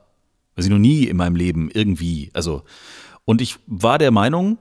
[0.54, 2.30] Also ich noch nie in meinem Leben irgendwie.
[2.34, 2.62] Also,
[3.24, 4.58] und ich war der Meinung,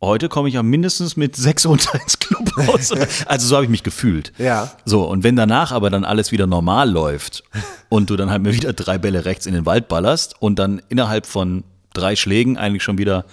[0.00, 2.92] heute komme ich ja mindestens mit sechs unter ins Clubhaus.
[3.26, 4.32] Also so habe ich mich gefühlt.
[4.38, 4.72] Ja.
[4.84, 7.44] So, und wenn danach aber dann alles wieder normal läuft
[7.88, 10.82] und du dann halt mir wieder drei Bälle rechts in den Wald ballerst und dann
[10.88, 13.24] innerhalb von drei Schlägen eigentlich schon wieder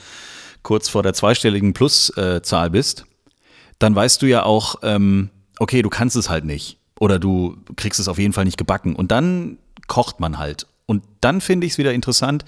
[0.64, 3.06] kurz vor der zweistelligen Pluszahl bist,
[3.80, 5.30] dann weißt du ja auch, ähm,
[5.60, 6.78] okay, du kannst es halt nicht.
[7.00, 8.96] Oder du kriegst es auf jeden Fall nicht gebacken.
[8.96, 10.68] Und dann kocht man halt.
[10.86, 12.44] Und dann finde ich es wieder interessant,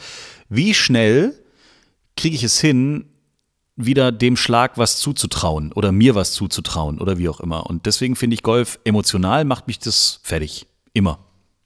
[0.50, 1.34] wie schnell
[2.18, 3.06] kriege ich es hin,
[3.76, 7.66] wieder dem Schlag was zuzutrauen oder mir was zuzutrauen oder wie auch immer.
[7.66, 10.66] Und deswegen finde ich Golf emotional macht mich das fertig.
[10.94, 11.20] Immer.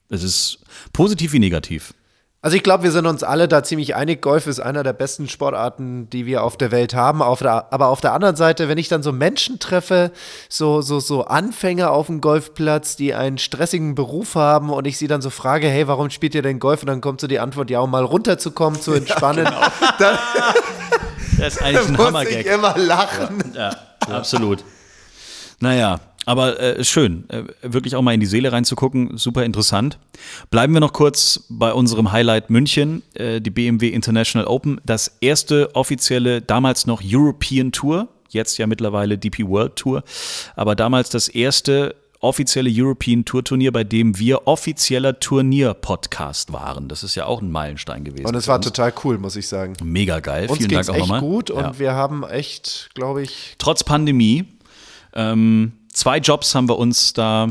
[0.09, 0.59] Es ist
[0.91, 1.95] positiv wie negativ.
[2.43, 4.21] Also ich glaube, wir sind uns alle da ziemlich einig.
[4.21, 7.21] Golf ist einer der besten Sportarten, die wir auf der Welt haben.
[7.21, 10.11] Auf der, aber auf der anderen Seite, wenn ich dann so Menschen treffe,
[10.49, 15.07] so, so, so Anfänger auf dem Golfplatz, die einen stressigen Beruf haben und ich sie
[15.07, 16.81] dann so frage, hey, warum spielt ihr denn Golf?
[16.81, 19.45] Und dann kommt so die Antwort, ja, um mal runterzukommen, zu entspannen.
[19.99, 20.17] dann
[21.39, 22.41] Das ist eigentlich ein muss Hammergag.
[22.41, 23.53] ich immer lachen.
[23.55, 23.73] Ja,
[24.09, 24.65] absolut.
[25.61, 29.97] Naja, aber äh, schön, äh, wirklich auch mal in die Seele reinzugucken, super interessant.
[30.51, 35.75] Bleiben wir noch kurz bei unserem Highlight München, äh, die BMW International Open, das erste
[35.75, 40.03] offizielle, damals noch European Tour, jetzt ja mittlerweile DP World Tour,
[40.55, 46.87] aber damals das erste offizielle European Tour Turnier, bei dem wir offizieller Turnier-Podcast waren.
[46.87, 48.25] Das ist ja auch ein Meilenstein gewesen.
[48.25, 49.73] Und es war total cool, muss ich sagen.
[49.83, 50.47] Mega geil.
[50.49, 51.19] Uns Vielen Dank auch echt nochmal.
[51.19, 51.79] gut und Ja.
[51.79, 54.45] wir haben echt, glaube ich, trotz Pandemie.
[55.13, 57.49] Ähm, zwei Jobs haben wir uns da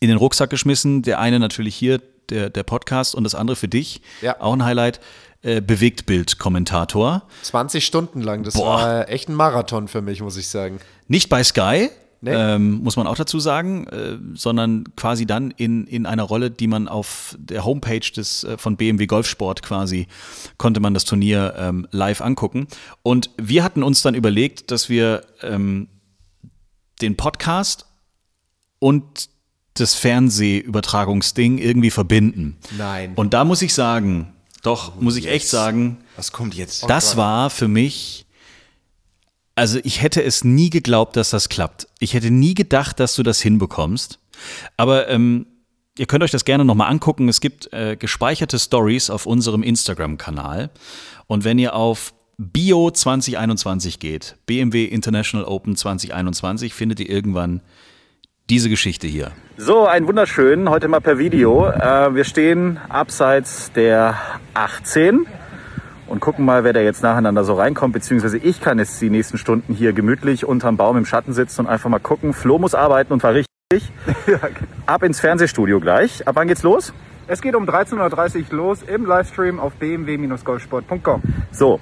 [0.00, 1.02] in den Rucksack geschmissen.
[1.02, 2.00] Der eine natürlich hier,
[2.30, 4.00] der, der Podcast, und das andere für dich.
[4.22, 4.40] Ja.
[4.40, 5.00] Auch ein Highlight.
[5.42, 7.22] Äh, Bewegtbild-Kommentator.
[7.42, 8.44] 20 Stunden lang.
[8.44, 8.66] Das Boah.
[8.66, 10.78] war echt ein Marathon für mich, muss ich sagen.
[11.06, 11.90] Nicht bei Sky,
[12.22, 12.32] Nee.
[12.32, 16.66] ähm, muss man auch dazu sagen, äh, sondern quasi dann in, in einer Rolle, die
[16.66, 20.06] man auf der Homepage des, äh, von BMW Golfsport quasi,
[20.56, 22.66] konnte man das Turnier ähm, live angucken.
[23.02, 25.88] Und wir hatten uns dann überlegt, dass wir ähm,
[27.04, 27.86] den Podcast
[28.78, 29.28] und
[29.74, 32.56] das Fernsehübertragungsding irgendwie verbinden.
[32.76, 33.12] Nein.
[33.14, 34.32] Und da muss ich sagen,
[34.62, 36.88] doch, muss ich echt sagen, Was kommt jetzt?
[36.88, 38.26] das war für mich,
[39.54, 41.88] also ich hätte es nie geglaubt, dass das klappt.
[41.98, 44.18] Ich hätte nie gedacht, dass du das hinbekommst.
[44.76, 45.46] Aber ähm,
[45.98, 47.28] ihr könnt euch das gerne nochmal angucken.
[47.28, 50.70] Es gibt äh, gespeicherte Stories auf unserem Instagram-Kanal.
[51.26, 57.60] Und wenn ihr auf Bio 2021 geht, BMW International Open 2021, findet ihr irgendwann
[58.50, 59.30] diese Geschichte hier.
[59.56, 61.68] So, ein wunderschön, heute mal per Video.
[61.68, 64.16] Äh, wir stehen abseits der
[64.52, 65.26] 18
[66.08, 69.38] und gucken mal, wer da jetzt nacheinander so reinkommt, beziehungsweise ich kann jetzt die nächsten
[69.38, 72.32] Stunden hier gemütlich unterm Baum im Schatten sitzen und einfach mal gucken.
[72.32, 73.48] Flo muss arbeiten und war richtig.
[74.86, 76.26] Ab ins Fernsehstudio gleich.
[76.26, 76.92] Ab wann geht's los?
[77.26, 81.22] Es geht um 13.30 Uhr los im Livestream auf bmw-golfsport.com.
[81.52, 81.80] So.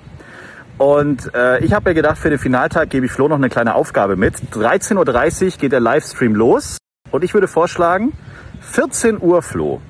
[0.78, 3.74] Und äh, ich habe mir gedacht, für den Finaltag gebe ich Flo noch eine kleine
[3.74, 4.36] Aufgabe mit.
[4.52, 6.78] 13.30 Uhr geht der Livestream los.
[7.10, 8.12] Und ich würde vorschlagen,
[8.60, 9.80] 14 Uhr, Flo.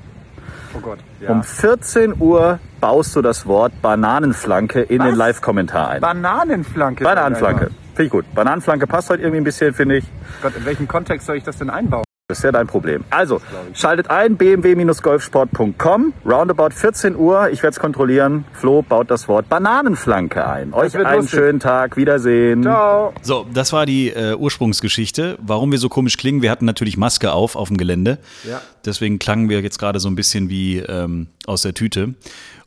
[0.75, 0.99] Oh Gott.
[1.27, 5.07] Um 14 Uhr baust du das Wort Bananenflanke in Was?
[5.07, 6.01] den Live-Kommentar ein.
[6.01, 7.05] Bananenflanke.
[7.05, 7.71] Bananenflanke.
[7.95, 8.25] Finde ich gut.
[8.35, 10.05] Bananenflanke passt heute irgendwie ein bisschen, finde ich.
[10.41, 12.05] Gott, in welchem Kontext soll ich das denn einbauen?
[12.33, 13.05] Das ist ja dein Problem.
[13.11, 13.43] Also,
[13.75, 17.51] schaltet ein, bmw-golfsport.com, roundabout 14 Uhr.
[17.51, 18.47] Ich werde es kontrollieren.
[18.55, 20.73] Flo baut das Wort Bananenflanke ein.
[20.73, 21.39] Euch wird einen lustig.
[21.39, 21.99] schönen Tag.
[21.99, 22.63] Wiedersehen.
[22.63, 23.13] Ciao.
[23.21, 25.37] So, das war die äh, Ursprungsgeschichte.
[25.43, 28.17] Warum wir so komisch klingen, wir hatten natürlich Maske auf auf dem Gelände.
[28.49, 28.63] Ja.
[28.87, 32.15] Deswegen klangen wir jetzt gerade so ein bisschen wie ähm, aus der Tüte.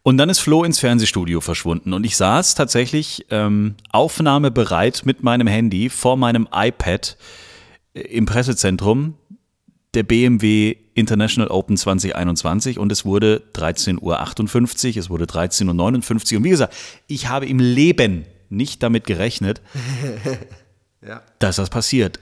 [0.03, 5.47] Und dann ist Flo ins Fernsehstudio verschwunden und ich saß tatsächlich ähm, aufnahmebereit mit meinem
[5.47, 7.17] Handy vor meinem iPad
[7.95, 9.15] äh, im Pressezentrum
[9.95, 16.43] der BMW International Open 2021 und es wurde 13.58 Uhr, es wurde 13.59 Uhr und
[16.43, 16.73] wie gesagt,
[17.07, 19.61] ich habe im Leben nicht damit gerechnet,
[21.05, 21.21] ja.
[21.39, 22.19] dass das passiert.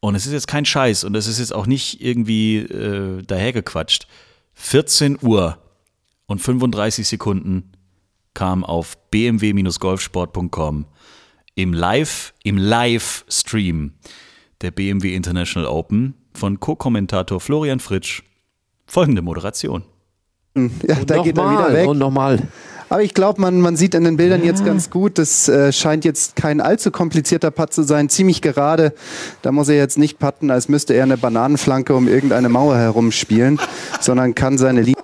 [0.00, 4.06] Und es ist jetzt kein Scheiß und es ist jetzt auch nicht irgendwie äh, dahergequatscht.
[4.54, 5.58] 14 Uhr
[6.26, 7.72] und 35 Sekunden
[8.34, 10.86] kam auf bmw-golfsport.com
[11.56, 13.94] im Live, im Livestream
[14.60, 18.22] der BMW International Open von Co-Kommentator Florian Fritsch
[18.86, 19.82] folgende Moderation.
[20.56, 21.86] Ja, da geht er wieder weg.
[21.86, 22.40] Und nochmal.
[22.88, 26.06] Aber ich glaube, man, man sieht in den Bildern jetzt ganz gut, das äh, scheint
[26.06, 28.94] jetzt kein allzu komplizierter Putt zu sein, ziemlich gerade.
[29.42, 33.60] Da muss er jetzt nicht putten, als müsste er eine Bananenflanke um irgendeine Mauer herumspielen,
[34.00, 35.02] sondern kann seine Linie.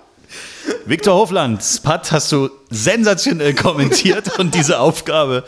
[0.87, 5.43] Viktor Hoflands Putt hast du sensationell kommentiert und diese Aufgabe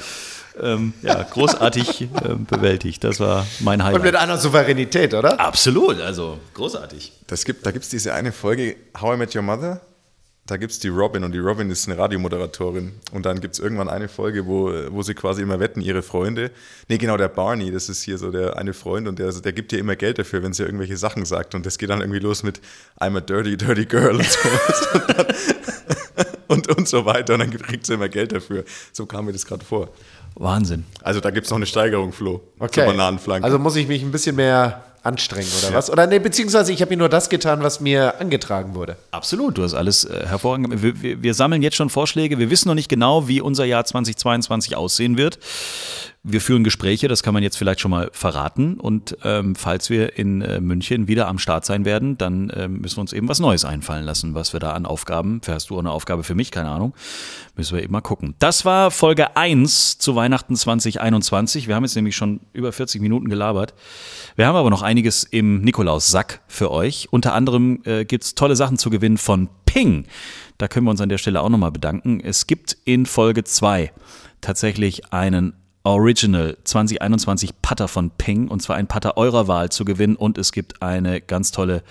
[0.62, 3.04] ähm, ja, großartig ähm, bewältigt.
[3.04, 4.00] Das war mein Highlight.
[4.00, 5.40] Und mit einer Souveränität, oder?
[5.40, 7.12] Absolut, also großartig.
[7.28, 9.82] Das gibt, da gibt es diese eine Folge, How I Met Your Mother.
[10.48, 12.94] Da gibt es die Robin und die Robin ist eine Radiomoderatorin.
[13.12, 16.52] Und dann gibt es irgendwann eine Folge, wo, wo sie quasi immer wetten, ihre Freunde.
[16.88, 19.74] Nee, genau, der Barney, das ist hier so der eine Freund und der, der gibt
[19.74, 21.54] ihr immer Geld dafür, wenn sie irgendwelche Sachen sagt.
[21.54, 22.62] Und das geht dann irgendwie los mit
[22.98, 24.40] I'm a dirty, dirty girl und
[24.94, 25.26] dann,
[26.48, 27.34] und, und so weiter.
[27.34, 28.64] Und dann kriegt sie immer Geld dafür.
[28.94, 29.90] So kam mir das gerade vor.
[30.40, 30.86] Wahnsinn.
[31.02, 32.42] Also da gibt es noch eine Steigerung, Flo.
[32.60, 32.82] Okay.
[32.82, 33.44] Zur Bananenflanke.
[33.44, 35.90] Also muss ich mich ein bisschen mehr anstrengen oder was?
[35.90, 38.98] Oder nee, beziehungsweise ich habe mir nur das getan, was mir angetragen wurde.
[39.12, 40.70] Absolut, du hast alles äh, hervorragend.
[40.70, 40.84] gemacht.
[40.84, 42.38] Wir, wir, wir sammeln jetzt schon Vorschläge.
[42.38, 45.40] Wir wissen noch nicht genau, wie unser Jahr 2022 aussehen wird.
[46.30, 48.74] Wir führen Gespräche, das kann man jetzt vielleicht schon mal verraten.
[48.74, 52.98] Und ähm, falls wir in äh, München wieder am Start sein werden, dann ähm, müssen
[52.98, 55.90] wir uns eben was Neues einfallen lassen, was wir da an Aufgaben, hast du eine
[55.90, 56.94] Aufgabe für mich, keine Ahnung,
[57.56, 58.36] müssen wir eben mal gucken.
[58.40, 61.70] Das war Folge 1 zu Weihnachten 2021.
[61.70, 63.74] Wir haben jetzt nämlich schon über 40 Minuten gelabert.
[64.36, 67.08] Wir haben aber noch einiges im Nikolaus-Sack für euch.
[67.10, 70.06] Unter anderem äh, gibt es tolle Sachen zu gewinnen von Ping.
[70.58, 72.20] Da können wir uns an der Stelle auch nochmal bedanken.
[72.20, 73.94] Es gibt in Folge 2
[74.42, 75.54] tatsächlich einen
[75.88, 80.52] Original 2021 Putter von Ping und zwar ein Putter eurer Wahl zu gewinnen und es
[80.52, 81.82] gibt eine ganz tolle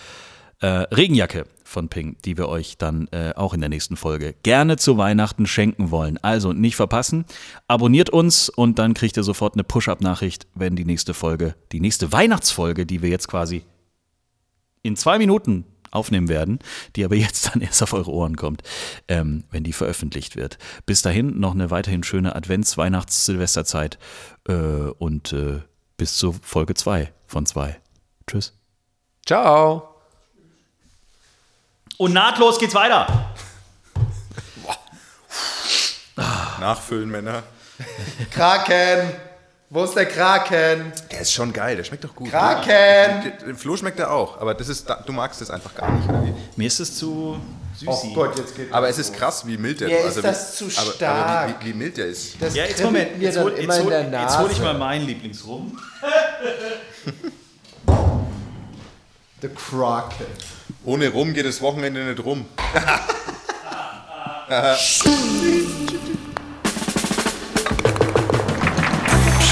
[0.61, 4.77] äh, Regenjacke von Ping, die wir euch dann äh, auch in der nächsten Folge gerne
[4.77, 6.19] zu Weihnachten schenken wollen.
[6.21, 7.25] Also nicht verpassen,
[7.69, 12.13] abonniert uns und dann kriegt ihr sofort eine Push-Up-Nachricht, wenn die nächste Folge, die nächste
[12.13, 13.65] Weihnachtsfolge, die wir jetzt quasi
[14.83, 15.65] in zwei Minuten
[15.97, 16.61] aufnehmen werden,
[16.95, 18.63] die aber jetzt dann erst auf eure Ohren kommt,
[19.09, 20.59] ähm, wenn die veröffentlicht wird.
[20.87, 23.99] Bis dahin noch eine weiterhin schöne Advents-, Weihnachts-, Silvesterzeit
[24.49, 25.61] äh, und äh,
[25.97, 27.81] bis zur Folge 2 von 2.
[28.27, 28.53] Tschüss.
[29.25, 29.95] Ciao.
[31.99, 33.35] Und nahtlos geht's weiter.
[36.61, 37.43] Nachfüllen, Männer.
[38.31, 39.13] Kraken.
[39.69, 40.93] Wo ist der Kraken?
[41.11, 42.31] Der ist schon geil, der schmeckt doch gut.
[42.31, 43.33] Kraken!
[43.45, 46.09] Der Flo schmeckt er auch, aber das ist, du magst es einfach gar nicht.
[46.57, 47.41] Mir ist es zu
[47.77, 47.89] süß.
[47.89, 50.61] Oh Gott, jetzt geht Aber es ist krass, wie mild der Mir also ist das
[50.61, 51.29] wie, zu aber, stark.
[51.29, 52.41] Aber wie, wie, wie mild der ist.
[52.41, 54.61] Das Ja, jetzt Moment, mir jetzt dann hol, immer jetzt, in hol, jetzt hol ich
[54.61, 55.77] mal meinen Lieblingsrum.
[59.43, 60.27] The Kraken.
[60.85, 62.47] Ohne Rum geht das Wochenende nicht rum.